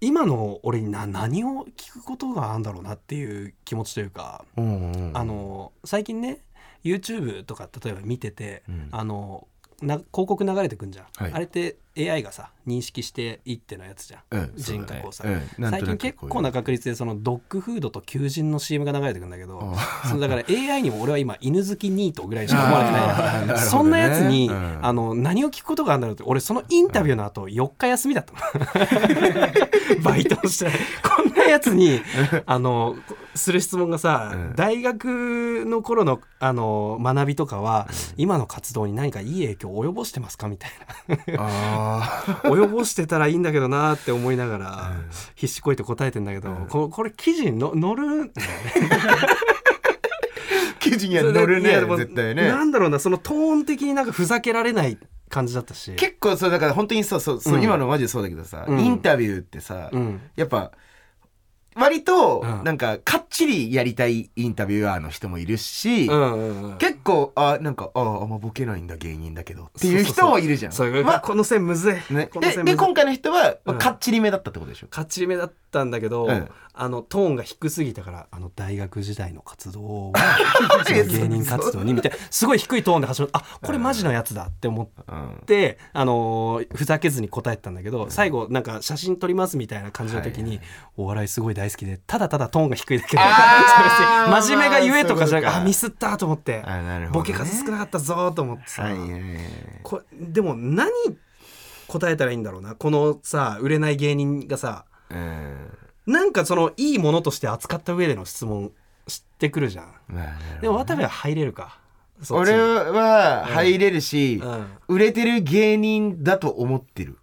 [0.00, 5.16] 今の俺にな何を聞くことがあるんだろうなっていう気持ちというか、うんうん。
[5.16, 6.40] あのー最近ね
[6.84, 8.88] YouTube とか例えば見てて、うん。
[8.90, 9.51] あのー
[9.82, 11.32] な広告流れてくんじゃん、はい。
[11.32, 15.46] あれって AI がさ認識していってのやつじゃん、うん人格をさ、ね。
[15.58, 19.74] うん最近結構な確率でそのドッグフードと求人の CM が流れてくんだけど
[20.08, 23.46] そのだから AI にも俺は今犬好きニートぐらいしか思われてない。
[23.46, 23.60] なね。
[23.60, 24.78] そんなやつに、うん。
[24.82, 28.40] あの何を聞くことがあるんだろうって俺そのインタビューの後4日休みだったの。
[30.02, 30.70] バイトをして。
[31.02, 32.00] こんなやつに
[32.46, 34.56] あのこする質問がさ、うん。
[34.56, 40.48] 大学の頃のあの学びとかは、今の活動に何かいい影響を及ぼしてますか？
[40.48, 40.70] みたい
[41.38, 45.06] あな 及ぼしてたらいいんだけどなって思いながら、うん。
[45.34, 46.66] 必死こいて答えてんだけど、うん。
[46.66, 48.32] ここれ記事にの載る？
[50.78, 52.48] 記事には載るね絶対ね。
[52.48, 55.92] なんだろうなそのトーン的になんかふざけられない感じだったし。
[55.94, 57.62] 結構そうだから本当にそうそうそう、うん。
[57.62, 58.80] 今のマジでそうだけどさ、うん。
[58.80, 60.20] インタビューってさ、うん。
[60.36, 60.72] やっぱ
[61.76, 62.64] 割とうん。
[62.64, 70.72] なんかかっちりやりたいインタビュアーの人もいるし、うんうんうん結構あなんかああんまボケないんだ芸人だけどっていう人もいるじゃん。
[70.72, 73.78] そういうまあこの線むずい、ね、でで今回の人は、まあうん。
[73.78, 74.86] かっちりめだったってことでしょ？
[74.88, 76.48] かっちりめだったんだけど、うん。
[76.74, 80.12] あのトーンが低すぎたからあの大学時代の活動は
[80.88, 82.16] 芸人活動にみたいな。
[82.30, 83.30] すごい低いトーンで始まる。
[83.34, 85.42] あこれマジのやつだって思っうん。
[85.46, 90.60] て、あのーふざけずに答えてたんだけど最後なんか写真撮りますみたいな感じの時に、
[90.96, 93.22] お笑いすごい大好きでただただトーンが低いだけで。
[93.22, 97.08] 真面目がゆえとかじゃなくてまあミスったと思って、ね。
[97.12, 99.20] ボケ数少なかったぞと思ってさ、はいはいはい。
[99.82, 100.90] これでも何
[101.88, 104.84] 答えたらいいんだろうなこのさ売れない芸人がさ。
[105.10, 105.78] うん。
[106.06, 108.72] なんかそのいいものとして扱った上での質問
[109.06, 109.94] してくるじゃん。
[110.08, 110.58] まあね。
[110.62, 111.81] でも渡部は入れるか
[112.30, 117.16] 俺は入れるし、うん売れてる芸人だと思ってる。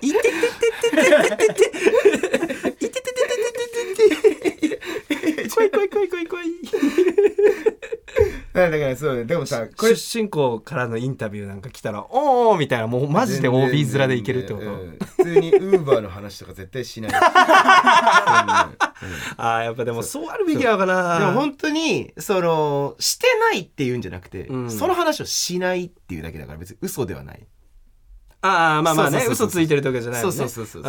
[0.00, 4.16] いててててててていてててててて
[5.28, 6.50] てて来い来い来い来い来い
[8.54, 17.12] だからそうだでもさこれ出身校からのインタビューなんか来たら「おー」みたいなもうマジで OB 面でいけるってこと、うん普通にウーバーの話とか絶対しない。
[19.02, 19.44] うん。
[19.44, 20.28] ああやっぱでもそう。
[20.28, 21.18] あるべきなのかな。
[21.18, 24.70] でも本当にそのしてないっていうんじゃなくて、うん。
[24.70, 27.38] その話をしないっていうだけだから別に嘘ではない。
[27.38, 27.42] っ
[28.42, 30.22] ああまあまあねそうそうそうそう嘘ついてるとかじゃないね。
[30.22, 30.84] そうそうそうそうう。
[30.84, 30.86] ん。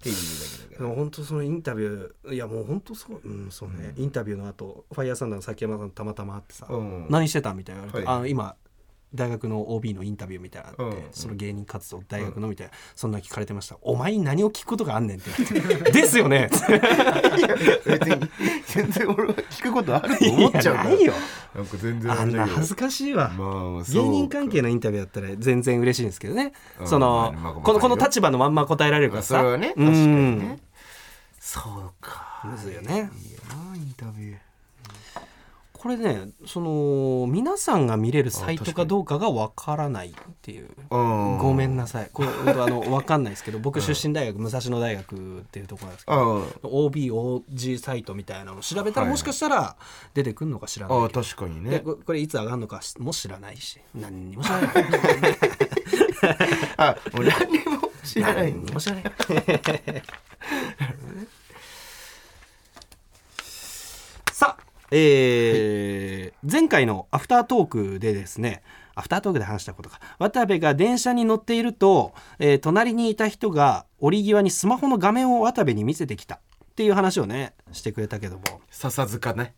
[0.00, 0.20] ていうだ
[0.58, 0.88] けだでから。
[0.88, 7.06] も本当そのインタビューいやもう本当そううんそうね、インタビューの後ファイヤーサンダーの崎山さんたまたま会ってさ、うん。
[7.10, 8.16] 何してたみたいな言われて、はい。
[8.16, 8.56] あの今
[9.14, 11.12] 大学の OB のインタビューみたいなのあって、うん。
[11.12, 13.78] その芸人活動大学のみたいな、そんな聞かれてました。
[13.82, 15.30] お前に何を聞くことがあんねんって。
[15.92, 16.50] ですよね。
[16.50, 17.54] いや
[17.86, 18.28] 別に
[18.66, 21.12] 全然俺は聞くことあると思っちゃうないよ。
[21.54, 26.86] なんか全然あんな恥ずずかしいわ、まあ芸人関係のインタビューだったら全然嬉しいんですけどね、うん。
[26.86, 29.38] その、まあまあこのこのまあ立場のまんま答えられるからさ。
[29.38, 29.86] それはねうん。
[29.86, 30.58] 確かにね。
[31.40, 32.42] そうか。
[32.44, 33.10] むずいよね。
[33.24, 34.36] いいよなインタビュー
[35.86, 40.68] これねその皆さんが見れるサイトかどうかがわからないっていう。
[40.90, 42.10] うんごめんなさい。
[42.12, 46.42] これ本当あの分かんないですけど僕出身大学武蔵野大学っていうところなんですけどうん
[46.88, 49.76] OBOG サイトみたいなの調べたらはいもしかしたら
[50.12, 51.22] 出てくるのか知らなああいけど。
[51.22, 51.70] 確かにね。
[51.70, 53.78] でここれいつ上がるのかも知らないし。
[53.94, 54.70] 何にも知らない。
[56.78, 57.64] あもう何にも
[58.02, 58.52] 知らない。
[58.52, 59.04] 何にも知らない
[64.32, 68.62] さあえー前回のアフタートークでですね
[68.94, 70.00] アフタートークで話したことか。
[70.18, 76.38] 渡部が電車に乗っていると、えー隣にいた人が折り際にスマホの画面を渡部に見せてきたっ
[76.76, 78.42] ていう話をねしてくれたけども。
[78.70, 79.54] 笹塚ね。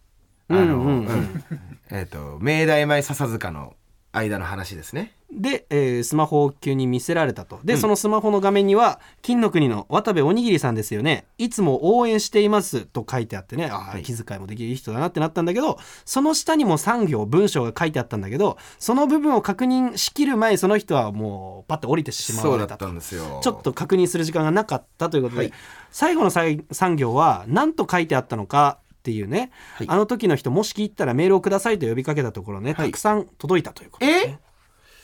[0.49, 0.85] あの、うんうん。
[0.85, 1.45] うんうん。
[1.91, 3.75] えっ、と明大前笹塚の
[4.19, 5.15] 間の話ですね。
[5.31, 7.61] で、えースマホを急に見せられたと。
[7.63, 11.27] で、そのスマホの画面には「金の国の渡部おにぎりさんですよね。
[11.37, 13.67] いつも応援しています」と書いてあってね。
[13.67, 14.03] あーはい。
[14.03, 23.41] 気遣いもできるいい人だなってなったんだけどその下にも3行文章が書いてあったんだけどその部分を確認しきる前その人はもうパッと降りてしまそうだったとんですよ。
[23.43, 25.53] ちょっと確認する時間がなかったということで、はい。
[25.91, 28.79] 最後の3行は何と書いてあったのか
[29.09, 29.87] っていうね、はい。
[29.89, 32.89] あの時の人もし聞いたらメールをくださいと呼びかけたところね、はい。
[32.89, 34.39] たくさん届いたということで、ね、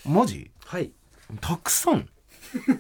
[0.05, 0.09] え？
[0.09, 0.51] マジ？
[0.67, 0.93] はい。
[1.41, 2.07] たくさん？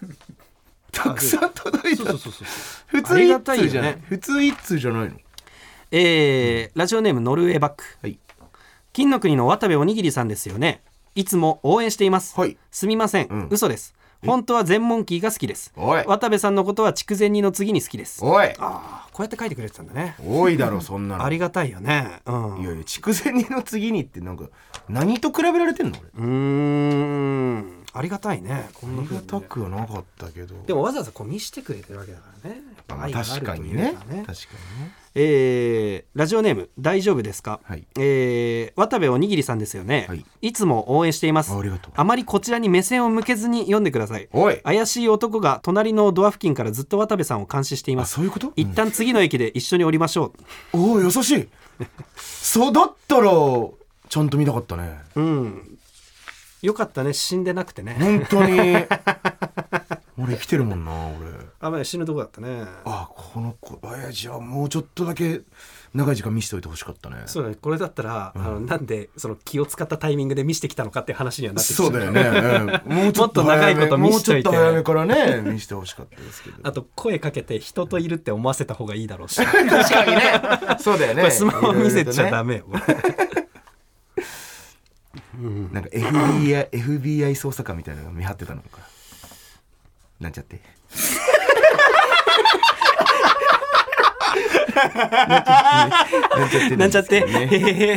[0.92, 2.04] たくさん届いた。
[2.04, 2.46] そうそうそうそう。
[2.88, 3.98] 普通ありが一通じゃない？
[4.06, 5.14] 普通一通じゃないの？
[5.92, 7.84] えーラジオネームノルウェーバック。
[8.02, 8.18] はい。
[8.92, 10.82] 金の国の渡部おにぎりさんですよね。
[11.14, 12.58] いつも応援しています、はい。
[12.70, 13.48] すみません、うん。
[13.50, 13.94] 嘘です
[14.26, 15.72] 本当は全モンキーが好きです。
[16.06, 18.24] 渡部さんのことは筑前煮の次に好きです。
[18.24, 18.46] おい。
[18.46, 20.16] ああこうやって書いてくれてたんだね。
[20.26, 21.24] 多いだろそんなの。
[21.24, 22.20] ありがたいよね。
[22.26, 22.60] うん。
[22.62, 24.46] いやいや筑前煮の次にってなんか
[24.88, 26.24] 何と比べられてんの俺？
[26.24, 26.30] うー
[27.58, 27.84] ん。
[27.92, 30.54] ありがたいねこんなありがたくはなかったけど。
[30.66, 33.94] でもわざわざこう見してくれてるわけだからねまあ確かにね。
[33.94, 34.34] 確かにね。
[35.16, 37.86] えーラジオネーム大丈夫ですか、はい。
[37.96, 40.24] えー渡部おにぎりさんですよね、はい。
[40.42, 41.52] いつも応援しています。
[41.52, 41.92] あありがとう。
[41.94, 44.28] あまりこちらに目線を向けずに読んでください。
[44.64, 48.14] 怪しい男が隣のドア付近からずっと渡部さんを監視していあます。
[48.14, 48.52] そういうこと？
[48.56, 50.32] 一旦次の駅で一緒に降りましょ
[50.72, 51.48] おお優しい。
[52.16, 53.30] そうだったら
[54.08, 54.98] ちゃんと見たかったね。
[55.14, 55.78] ううん。
[56.62, 57.12] よかったね。
[57.12, 57.96] 死んでなくてね。
[58.00, 58.58] 本当に
[60.18, 61.30] 俺生きてるもんな俺。
[61.60, 62.64] あまあ死ぬとこだったね。
[62.84, 63.80] あこの子。
[64.08, 65.42] えじゃあもうちょっとだけ
[65.92, 67.22] 長い時間見せておいてほしかったね。
[67.26, 67.56] そうだね。
[67.60, 74.48] これだったら、あのなんでその気を使ったタイミングで見せてきたのかっていう話にはなってきそうだよね、うんもうちょっと 長いこと見しといて。
[74.48, 76.56] もうちょっと早めからね見せてほしかったですけど。
[76.66, 79.36] あと声かけて人といるって思わせた方がいいだろうし。
[79.44, 80.40] 確かにね。
[80.80, 81.22] そうだよね。
[81.22, 82.66] これスマホ見せちゃダメメよ、
[85.72, 88.78] なんか FBI, FBI 捜査官みたいなのが見張ってたのか
[90.24, 90.58] なん ちゃって。
[96.76, 97.48] なんちゃって、ね。
[97.52, 97.96] へへ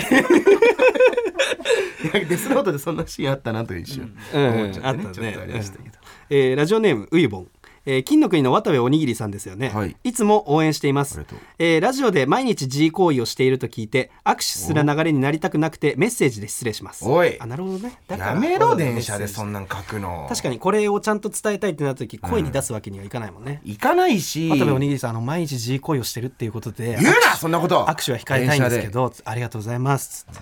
[2.20, 4.48] へデスノートでそんなシーンあったなと一瞬うん。
[4.50, 5.22] 思っちゃってね,、あったね。
[5.22, 5.96] ちょっとありましたけど、
[6.30, 7.48] えーラジオネームウイボン
[7.90, 9.96] えー金の国の渡部おにぎりさんですよね、はい。
[10.04, 11.26] いつも応援しています。
[11.58, 17.08] えーラジオで毎日 G 行為をしていると聞いて握手する流れになりたくなくてメッセージで失礼します。
[17.08, 17.40] おい。
[17.40, 17.98] あなるほどね。
[18.08, 20.26] だからやめろ電車でそんなん書くの。
[20.28, 24.50] 確かにこれをちゃんと伝えたいってなった時声に出すわけにはいかないもんね、行かないし。
[24.50, 27.86] 渡部おにぎりさんあの毎日 G 行為をしてるっていうことで言うなそんなこと。
[27.86, 30.26] 握手は控えたいんですけどありがとうございます。
[30.30, 30.42] つって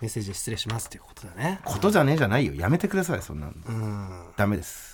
[0.00, 1.60] メッセージ失礼しますっていうことだね。
[1.62, 2.54] ことじゃねえじゃないよ。
[2.54, 3.52] やめてくださいそんなの。
[3.68, 4.08] うん。
[4.38, 4.88] ダメです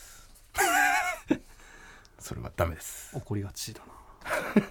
[2.26, 3.16] それはダメです。
[3.16, 4.62] 怒りがちだな。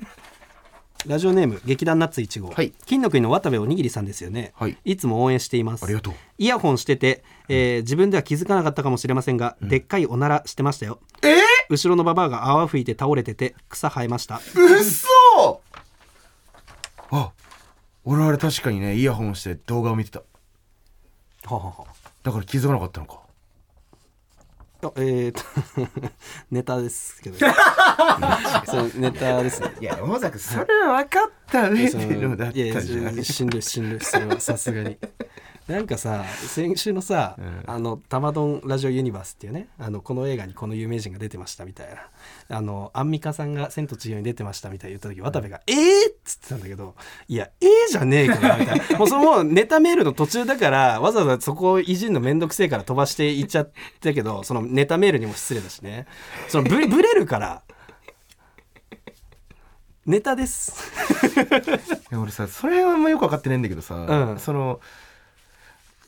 [1.07, 2.73] ラジオネーム劇団ナッツ1号、はい。
[2.85, 4.97] 金の国の渡部おにぎりさんですよね、はい。
[4.97, 5.85] つも応援しています。
[5.85, 6.13] ありがとう。
[6.37, 10.99] イヤホンしてて、えー自分では気づかなかったかもしれませんが、でっかいおならしてましたよ。
[11.23, 11.37] え
[11.69, 14.35] 後ろのババアが泡吹いて倒れてて草生えました。
[14.35, 15.61] うっそ
[17.11, 17.31] あ
[18.03, 20.23] 俺あれ確かにねイヤホンして動画を見てた。
[21.45, 21.85] ははは
[22.23, 23.13] だから気づかなかったのか。
[23.13, 23.24] あ
[24.97, 25.41] えー、と
[26.51, 27.37] ネタですけど。
[28.65, 29.71] そうネタですね。
[29.81, 33.15] いや山崎それは分かった上そのでのだったいやいじゃん。
[33.15, 34.97] やしんどいしんどいそれはさすがに
[35.67, 41.87] なんかさ先週のさ、んあの「玉丼ラジオユニバース」っていうねあのこの映画にこの有名人が出てましたみたい
[42.49, 45.75] なあのアンミカさんが「千と千尋」に出てましたみたいな言った時渡部が「えー!」
[46.11, 46.93] っつってたんだけど
[47.27, 56.05] 「いやえー!」じゃねえからみたいな もうそのもうネタメールの途中だからわざわざそこをいじんの面倒くせえから飛ばしていっちゃったけどそのネタメールにも失礼だしね
[56.47, 57.63] そのブレブレるから
[60.05, 60.71] ネタです。
[62.13, 64.79] 俺さそれはあんまよく分かってないんだけどさ、うんその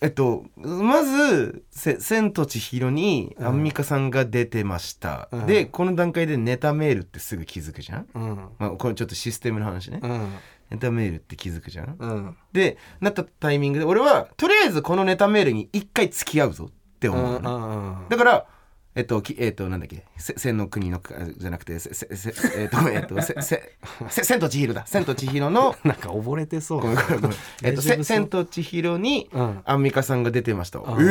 [0.01, 5.45] えっとまず「せ千と千尋」にアンミカさんが出てました、うん。
[5.47, 8.35] でこの段階でネタメールってすぐ気づくじゃん、うん。
[8.59, 10.33] まあ、これちょっとシステムの話ね、うん。
[10.69, 12.37] ネタメールって気づくじゃん、うん。
[12.53, 18.47] でなったタイミングで俺はとりあえずこのネタメールに一回付き合うぞって思うのね、だから
[18.97, 23.77] えっと、きえっと、なんだっけ、せ千の国の、あじゃなくて、せ、せ、せ、えっと、 えっと、せ、せ、
[24.09, 24.87] せ、千と千尋だ。
[24.87, 26.81] 千と千尋の、 なんか溺れてそう。
[26.81, 27.37] ごめんごめんごめん。
[27.61, 29.61] えっと、千と千尋に、うん。
[29.65, 30.79] アンミカさんが出てました。
[30.79, 31.01] うん。
[31.01, 31.07] ええ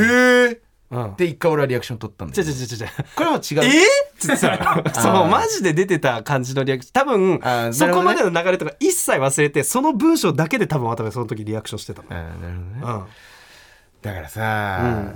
[0.49, 0.59] ー！
[0.91, 1.15] うん。
[1.17, 2.57] で、一回俺はリアクション取ったんだちょけど。
[2.57, 2.87] ちょちょちょ。
[3.15, 3.41] これも違う。
[3.65, 3.83] え
[4.19, 6.93] つってさそうマジで出てた感じのリアクション。
[6.93, 12.09] 多分そこまでの流れとか一切忘れてその文章だけで多分渡部その時リアクションしてたの。
[12.11, 12.95] あーなるほどね。
[12.95, 13.07] うん。
[14.03, 15.13] だからさ、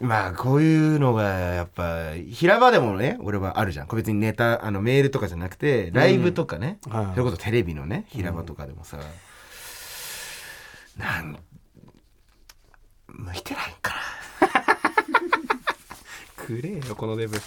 [0.00, 3.88] まあこういうのがやっぱ平場でもね俺はあるじゃん。
[3.88, 7.06] 別にネタあのメールとかじゃなくてライブとかね、はい。
[7.12, 8.98] それこそテレビのね平場とかでもさ、
[10.98, 11.38] なん
[13.08, 13.94] 向いてないんか
[16.36, 17.40] くれよこのデブ。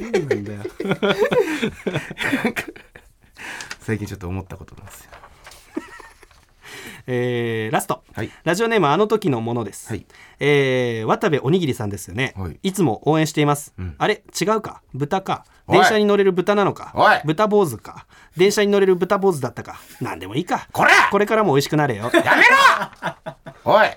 [0.00, 0.58] 何なんだよ。
[0.60, 0.64] な
[3.80, 5.10] 最近ちょっと思ったことなんですよ。
[7.06, 8.30] えーラスト、はい。
[8.44, 10.06] ラジオネームあの時のものです、はい。
[10.40, 12.58] えー渡部おにぎりさんですよね、はい。
[12.62, 13.94] いつも応援しています、ん。
[13.98, 14.82] あれ違うか？
[14.94, 15.44] 豚か？
[15.68, 17.22] 電車に乗れる豚なのか？
[17.24, 18.06] 豚坊主か？
[18.36, 19.80] 電車に乗れる豚坊主だったか？
[20.00, 20.68] 何でもいいか。
[20.72, 22.10] これこれからも美味しくなれよ。
[22.12, 22.42] やめ
[23.34, 23.34] ろ！
[23.78, 23.88] おい。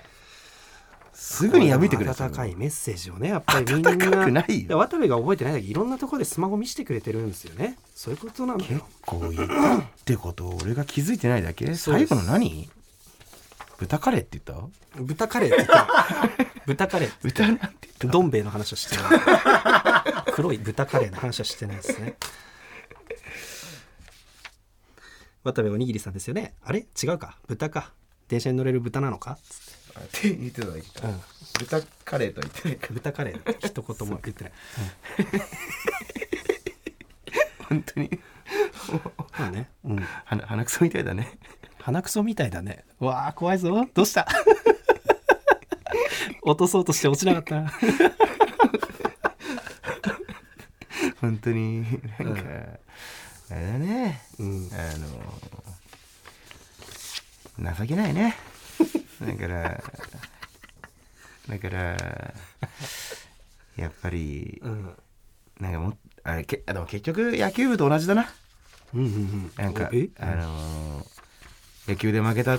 [1.12, 2.10] すぐに破いてくれ。
[2.10, 4.70] 温かいメッセージをねやっぱりみん温かなくないよ。
[4.70, 7.76] や渡部が覚えてないだけいろんなところでスマホ見せてくれてるんですよね。
[7.94, 9.46] そういうことなんだ結よ構いたっ
[10.04, 11.74] てことを俺が気づいてないだけ？
[11.74, 12.70] 最後の何？
[13.78, 15.00] 豚カレーって言った？
[15.00, 15.86] 豚カレーって言った。
[16.66, 18.08] 豚カレー豚なんて言った？
[18.08, 19.04] どん兵衛の話をしてない。
[20.32, 22.16] 黒い豚カレーの話はしてないですね。
[25.44, 26.54] 渡部おにぎりさんですよね。
[26.62, 26.86] あれ？
[27.02, 27.38] 違うか。
[27.46, 27.92] 豚か。
[28.26, 29.38] 電車に乗れる豚なのか？
[29.42, 29.56] つ
[29.96, 30.66] ってって言ってた。
[30.66, 31.20] だけか、うん。
[31.60, 32.88] 豚カレーとは言ってないか。
[32.90, 34.52] 豚カレー一言も言ってない、
[37.68, 38.20] 本当に。
[39.38, 41.38] まあね、うん、鼻鼻くそみたいだね
[41.88, 42.84] 鼻くそみたいだね。
[43.00, 43.88] うわあ怖いぞ。
[43.94, 44.28] どうした？
[46.44, 47.62] 落とそうとして落ちなかった。
[51.22, 51.80] 本当に。
[51.80, 51.90] なん
[52.36, 52.42] か、
[53.50, 54.68] あれだね、うん。
[57.56, 58.36] あの情けないね。
[59.22, 59.82] だから
[61.48, 61.96] だから
[63.78, 64.94] やっぱりうん。
[65.58, 68.28] なんかもうあれけあでも結局野球部と同じだな。
[68.92, 69.50] うんうんうん。
[69.56, 70.10] なんかえ？
[70.20, 70.97] あのー
[71.88, 72.58] 野球で負けた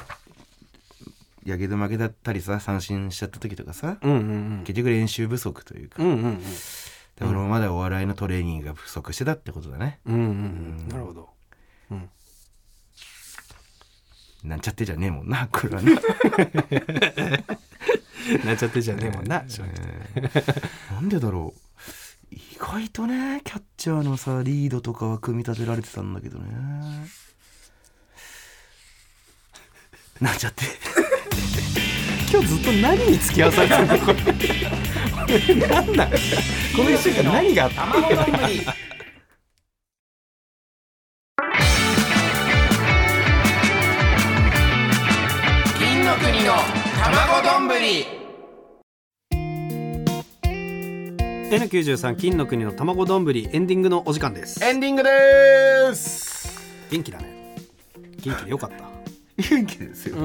[1.45, 6.03] 野球で負けたったりさ三振しちゃった時とかさうんうん結局練習不足というか。
[6.03, 6.41] うんうんうん。
[7.15, 9.99] だからまだお笑いのトレーニングが不足してたってことだね。
[10.05, 10.23] うんうんう
[10.85, 10.87] ん。
[10.89, 11.29] なるほど。
[14.43, 15.95] なんちゃってじゃねえもんなこれはね。
[18.45, 19.43] なっちゃってじゃねえもんな
[20.93, 21.59] なんでだろう。
[22.31, 26.45] 意外とねキャッチャーのさリードとかは組み立てられてたんだけどね
[30.21, 30.65] なんちゃって。
[32.29, 33.97] 今日ずっと何に付き合わされてるの？
[34.05, 34.13] こ
[35.27, 36.15] れ何なんこ
[36.83, 37.85] の一週間何があった？
[45.77, 46.53] 金の国の
[47.01, 47.67] 卵丼。
[47.69, 48.05] ぶり
[51.49, 53.23] N93 金の国の卵丼。
[53.23, 54.61] ぶりエンディングのお時間です。
[54.63, 56.61] エンディングです。
[56.91, 57.55] 元気だね。
[58.21, 58.98] 元気でよかった
[59.41, 60.15] 元気ですよ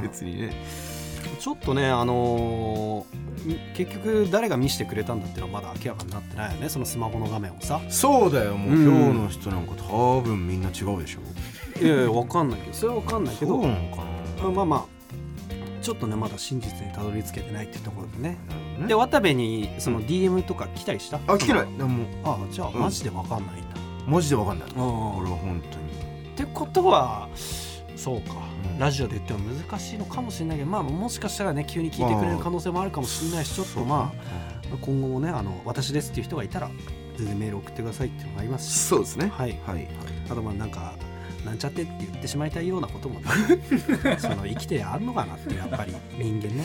[0.00, 0.52] 別にね
[1.38, 3.28] ちょっとねあのー
[3.74, 11.20] 結局誰が見せてくれたんだっていうのはまだ明らかになってないよねそのスマホの画面をさそうだよもう、うん今日の人なんか多分みんな違うでしょ
[11.80, 14.02] いやいやわかんないけどそれはわかんないけどそうなか
[14.42, 14.98] なまあまあ
[15.80, 18.36] ちょっとねまだ真実にたどり着けてないっていうところでね
[18.80, 27.28] ねで渡部にその DM とか来たりしたあ来てないでもあじゃあうんマジでわかんないんだ、マジでわかんないうん俺は本当にってことは
[27.96, 28.34] そうか、
[28.78, 36.70] ラジオで言っても難しいのかもしれないけどまあもしかしたらね急に聞いてくれる可能性もあるかもしれないしちょっとまあ今後もねあの私ですっていう人がいたら
[37.16, 38.78] 全然メール送ってくださいっていうのがありますし。
[38.78, 39.26] そうですね。
[39.34, 39.58] はい。
[39.66, 39.88] はい。
[40.30, 40.94] あとまあなんか
[41.44, 43.26] なんちゃってって言ってしまいたいようなこともね
[44.18, 46.64] その生きてあんのかなってやっぱり人間ね。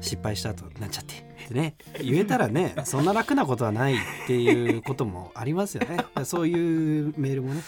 [0.00, 5.98] 失敗した後なんちゃってってね言えたらねそんな楽なことはないっていうこともありますよね。
[6.24, 7.62] そういうメールもね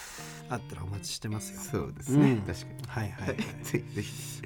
[0.49, 1.61] あったらお待ちしてますよ。
[1.61, 2.41] そうですね、うん。
[2.43, 2.73] 確かに。
[2.87, 3.37] はいはいはい。
[3.65, 4.43] ぜひぜひ。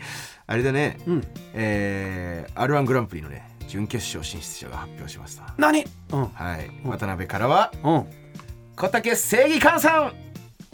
[0.46, 0.98] あれだね。
[1.06, 1.24] うん。
[1.54, 5.54] えー、R1 グランプリのね準決勝進出者が発表しました。
[5.58, 5.84] 何？
[6.12, 6.26] うん。
[6.28, 6.90] はい、うん。
[6.90, 8.06] 渡辺からはうん。
[8.76, 10.12] 小竹正義感さん。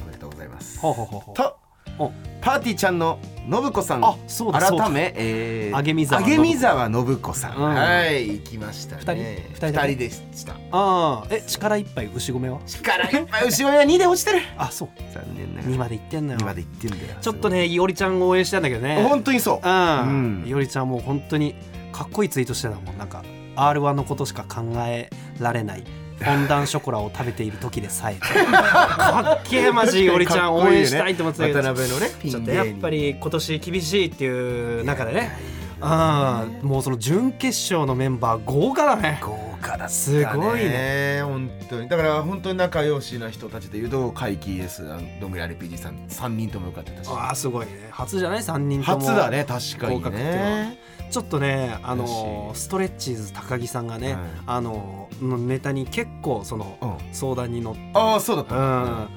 [0.02, 0.78] おめでとうございます。
[0.78, 1.34] ほうほうほうほう。
[1.34, 1.58] と
[1.98, 3.18] おパーティーちゃんの
[3.50, 4.04] 信子さん。
[4.04, 7.64] あそうだ改め、えー、あげみざわあげみざわ信子さん、うん。
[7.64, 9.48] はい行きましたね。
[9.50, 10.54] 二人だね二人でした。
[10.54, 12.60] ああえ力いっぱい牛込は？
[12.66, 14.40] 力いっぱい後ろや2で落ちてる。
[14.56, 14.88] あそう。
[15.12, 15.74] 残念ながら。
[15.74, 16.38] 2までいってんのよ。
[16.38, 17.02] 2まで行ってんだよ。
[17.20, 17.80] ちょっとねい。
[17.80, 19.02] おりちゃんを応援したんだけどね。
[19.02, 19.68] 本当にそう。
[19.68, 20.48] うん、うん。
[20.48, 21.54] いおりちゃんもう本当に
[21.92, 22.98] かっこいいツイートしてたもん。
[22.98, 23.22] なんか
[23.56, 25.84] R1 のことしか考えられない
[26.18, 28.14] フォンダンショコラを食べている時でさえ。
[28.14, 31.60] かっけえマジりちゃん応援したいと思ってたけど。
[31.62, 35.36] 渡辺のねピちょっとやっぱり今年厳しいっていう中でね。
[35.80, 39.20] ああもうその準決勝のメンバー豪華だね。
[39.22, 41.20] 豪華だすごいね。
[41.24, 41.88] 本当に。
[41.88, 47.10] だから本当に仲良しな人たちでいうと怪奇 S あのどんぐり RPG さん3人とも受かってたし。
[47.10, 47.88] ああすごいね。
[47.90, 49.00] 初じゃない？3人とも。
[49.00, 50.78] 初だね確かにね
[51.14, 54.22] ちょっとねあのストレッチーズ高木さんがね、はい。
[54.48, 57.14] あののネタに結構そのうん。
[57.14, 57.80] 相談に乗って。
[57.94, 58.56] ああそうだった。
[58.56, 59.08] うん。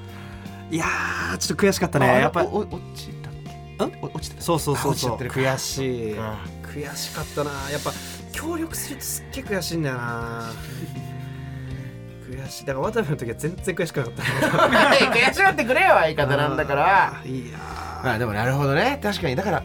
[0.70, 2.08] いやーちょっと悔しかったね。
[2.08, 3.32] あやっぱおお落ちたっ
[3.90, 3.98] け？
[4.00, 4.42] お落ちてた。
[4.42, 5.16] そうそうそうそう。
[5.16, 6.18] 悔しい。
[6.20, 7.50] あ悔しかったな。
[7.72, 7.90] やっぱ
[8.30, 10.52] 協力するとすっげえ悔しいんだよな。
[12.30, 12.64] 悔しい。
[12.64, 14.22] だから渡部の時は全然悔しくなかった。
[15.10, 17.20] 悔しがってくれよ相方なんだから。
[17.26, 17.58] いや
[18.04, 19.00] まあでもなるほどね。
[19.02, 19.34] 確かに。
[19.34, 19.62] だから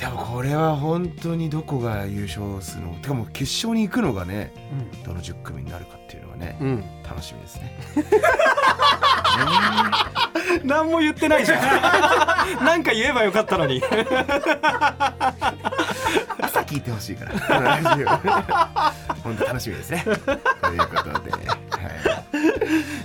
[0.00, 2.94] でもこれは本当にどこが優勝するの？
[2.94, 7.76] てかもう決勝に行くのがねーどの10組になるかっていうのはねうん、うん、楽しみですね。
[10.64, 11.60] 何も言ってないじゃん。
[12.64, 13.82] なんか言えばよかったのに。
[16.40, 17.32] 朝聞いてほしいから
[19.22, 20.02] 本当楽しみですね。
[20.02, 20.32] ということ
[21.20, 21.40] で、はい、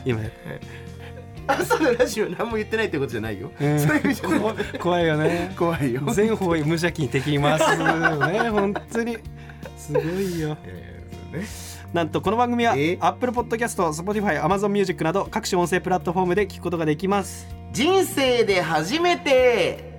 [0.05, 0.21] 今
[1.53, 3.79] 朝のラジオ何も言ってないってことじゃないよ、うん。
[3.79, 4.39] そういうじゃない。
[4.39, 5.53] こ怖いよね。
[5.57, 6.01] 怖いよ。
[6.13, 9.17] 全方位無邪気に敵に回すよね 本当に。
[9.77, 10.57] すごいよ。
[10.65, 10.95] えー
[11.37, 11.45] ね。
[11.93, 17.47] なんとこの番組はえ？Apple Podcast、Spotify、Amazon Music など各種音声プラットフォームで聞くことができます。
[17.71, 19.93] 人生で初めて。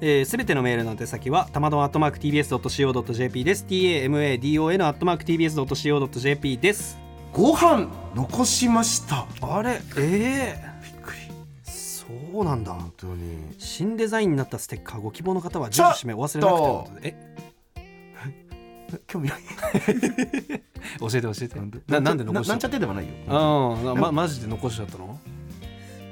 [0.00, 3.66] すべ、全てのメールの手先はたまどん atmarktbs.co.jp です。
[3.68, 7.01] Tamadon atmarktbs.co.jp です
[7.32, 9.26] ご飯残しました。
[9.40, 9.80] あれ？
[9.96, 10.64] ええ。
[10.84, 11.20] びっくり。
[11.64, 12.06] そ
[12.40, 12.72] うなんだ。
[12.72, 13.54] 本当に。
[13.58, 17.16] 新デザインになったステッカーご希望の方は住所氏名お忘れなくということで。
[17.16, 19.00] え？
[19.06, 19.38] 興味ない。
[21.00, 21.56] 教えて教えて。
[21.56, 21.80] なんで？
[21.88, 23.12] ななんで残しちゃってでもないよ。
[23.26, 25.18] うんなまマジで残しちゃったの？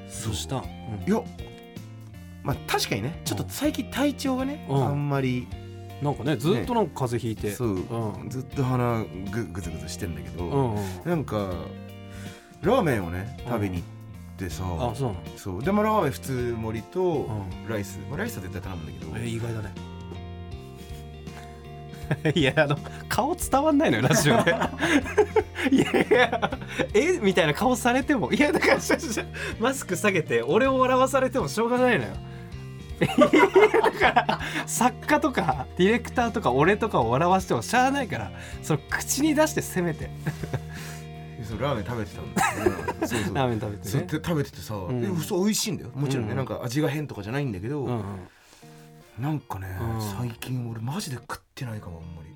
[0.08, 0.62] そした、うん。
[1.06, 1.22] いや
[2.42, 3.20] まあ確かにね。
[3.26, 4.84] ちょっと最近体調がねうん。
[4.86, 5.46] あんまり
[6.02, 7.68] なんかねずっとなんか風邪ひいて、そう。
[7.68, 8.30] うん。
[8.30, 10.82] ずっと鼻ぐぐずぐずしてんだけどうんうん。
[11.04, 11.50] なんか
[12.62, 13.84] ラーメンをね食べに行っ
[14.38, 15.20] てさ、あそうなの？
[15.36, 15.62] そう。
[15.62, 17.28] でもラーメン普通盛りと
[17.68, 19.74] うライス、まあ、ライスは絶対頼むんだけど、え意外だね。
[22.34, 22.76] いやあの
[23.08, 24.50] 顔伝わんないのよラジオで。
[25.70, 26.50] いやいや
[26.92, 27.18] え？
[27.22, 28.32] みたいな顔されても。
[28.32, 28.78] いやだから
[29.60, 32.10] マスク下げて俺を笑わされてもしょうがないのよ
[33.00, 38.30] だから作家とかディレクターとか俺とかを笑わしてもしゃあないから
[38.62, 40.10] その口に出してせめて。
[41.42, 43.34] そうラーメン食べてたんだよ、う んそうそう。
[43.34, 43.90] ラーメン食べてね。
[43.90, 45.90] そうで食べててさ、う美味しいんだよ。
[45.94, 46.36] もちろんね、うん。
[46.36, 48.04] なんか味が変とかじゃないんだけど、うんうん。
[49.18, 50.00] なんかね、うん。
[50.00, 52.30] 最近俺マジで食ってないかもあんまり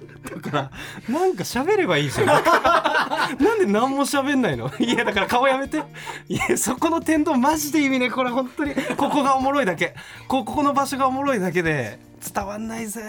[0.23, 0.71] だから
[1.09, 2.27] なんか喋ればいいじゃん。
[3.43, 4.71] なんで何も喋んないの？
[4.79, 5.83] いやだから顔やめて。
[6.27, 9.95] いやそこの天丼マジで意味ねこれ本当にここがおもろいだけ。
[10.27, 11.99] ここの場所がおもろいだけで
[12.33, 13.01] 伝わんないぜ。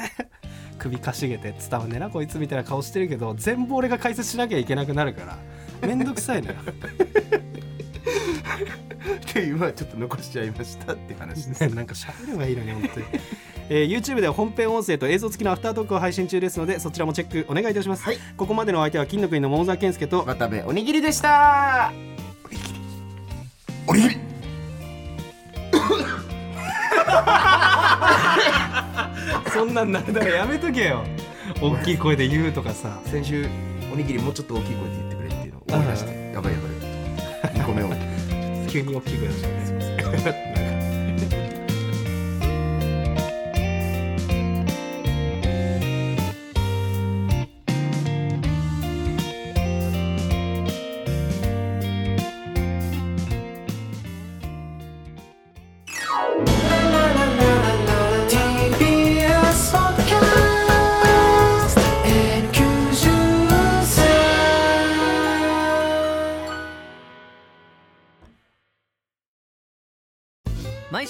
[0.78, 5.38] 首かしげて伝わんねえなこいつみたいな顔してるけど全部俺が解説しなきゃいけなくなるから。
[5.86, 6.54] めんどくさいのよ。
[8.54, 13.06] っていうまあちょっと残しちゃいましたって話です、ねなんか喋ればいいのに本当に、
[13.68, 18.18] えー YouTube では本編音声と映像付きのアフタートークを配信中ですのでそちらもチェックお願いいたします、はい。
[18.36, 21.92] ここまでのお相手は金の国の桃沢健介と渡部おにぎりでした。
[23.86, 24.16] おにぎり。
[29.52, 31.04] そんなんなんだらやめとけよ。
[31.60, 33.00] 大きい声で言うとかさ。
[33.04, 33.46] 先週
[33.92, 36.71] おにぎりもうちょっと大きい声で言ってくれっていうのを思い出してやばいやばい。
[36.71, 36.71] 2個目を
[38.72, 40.51] 急に大きくなっちゃって。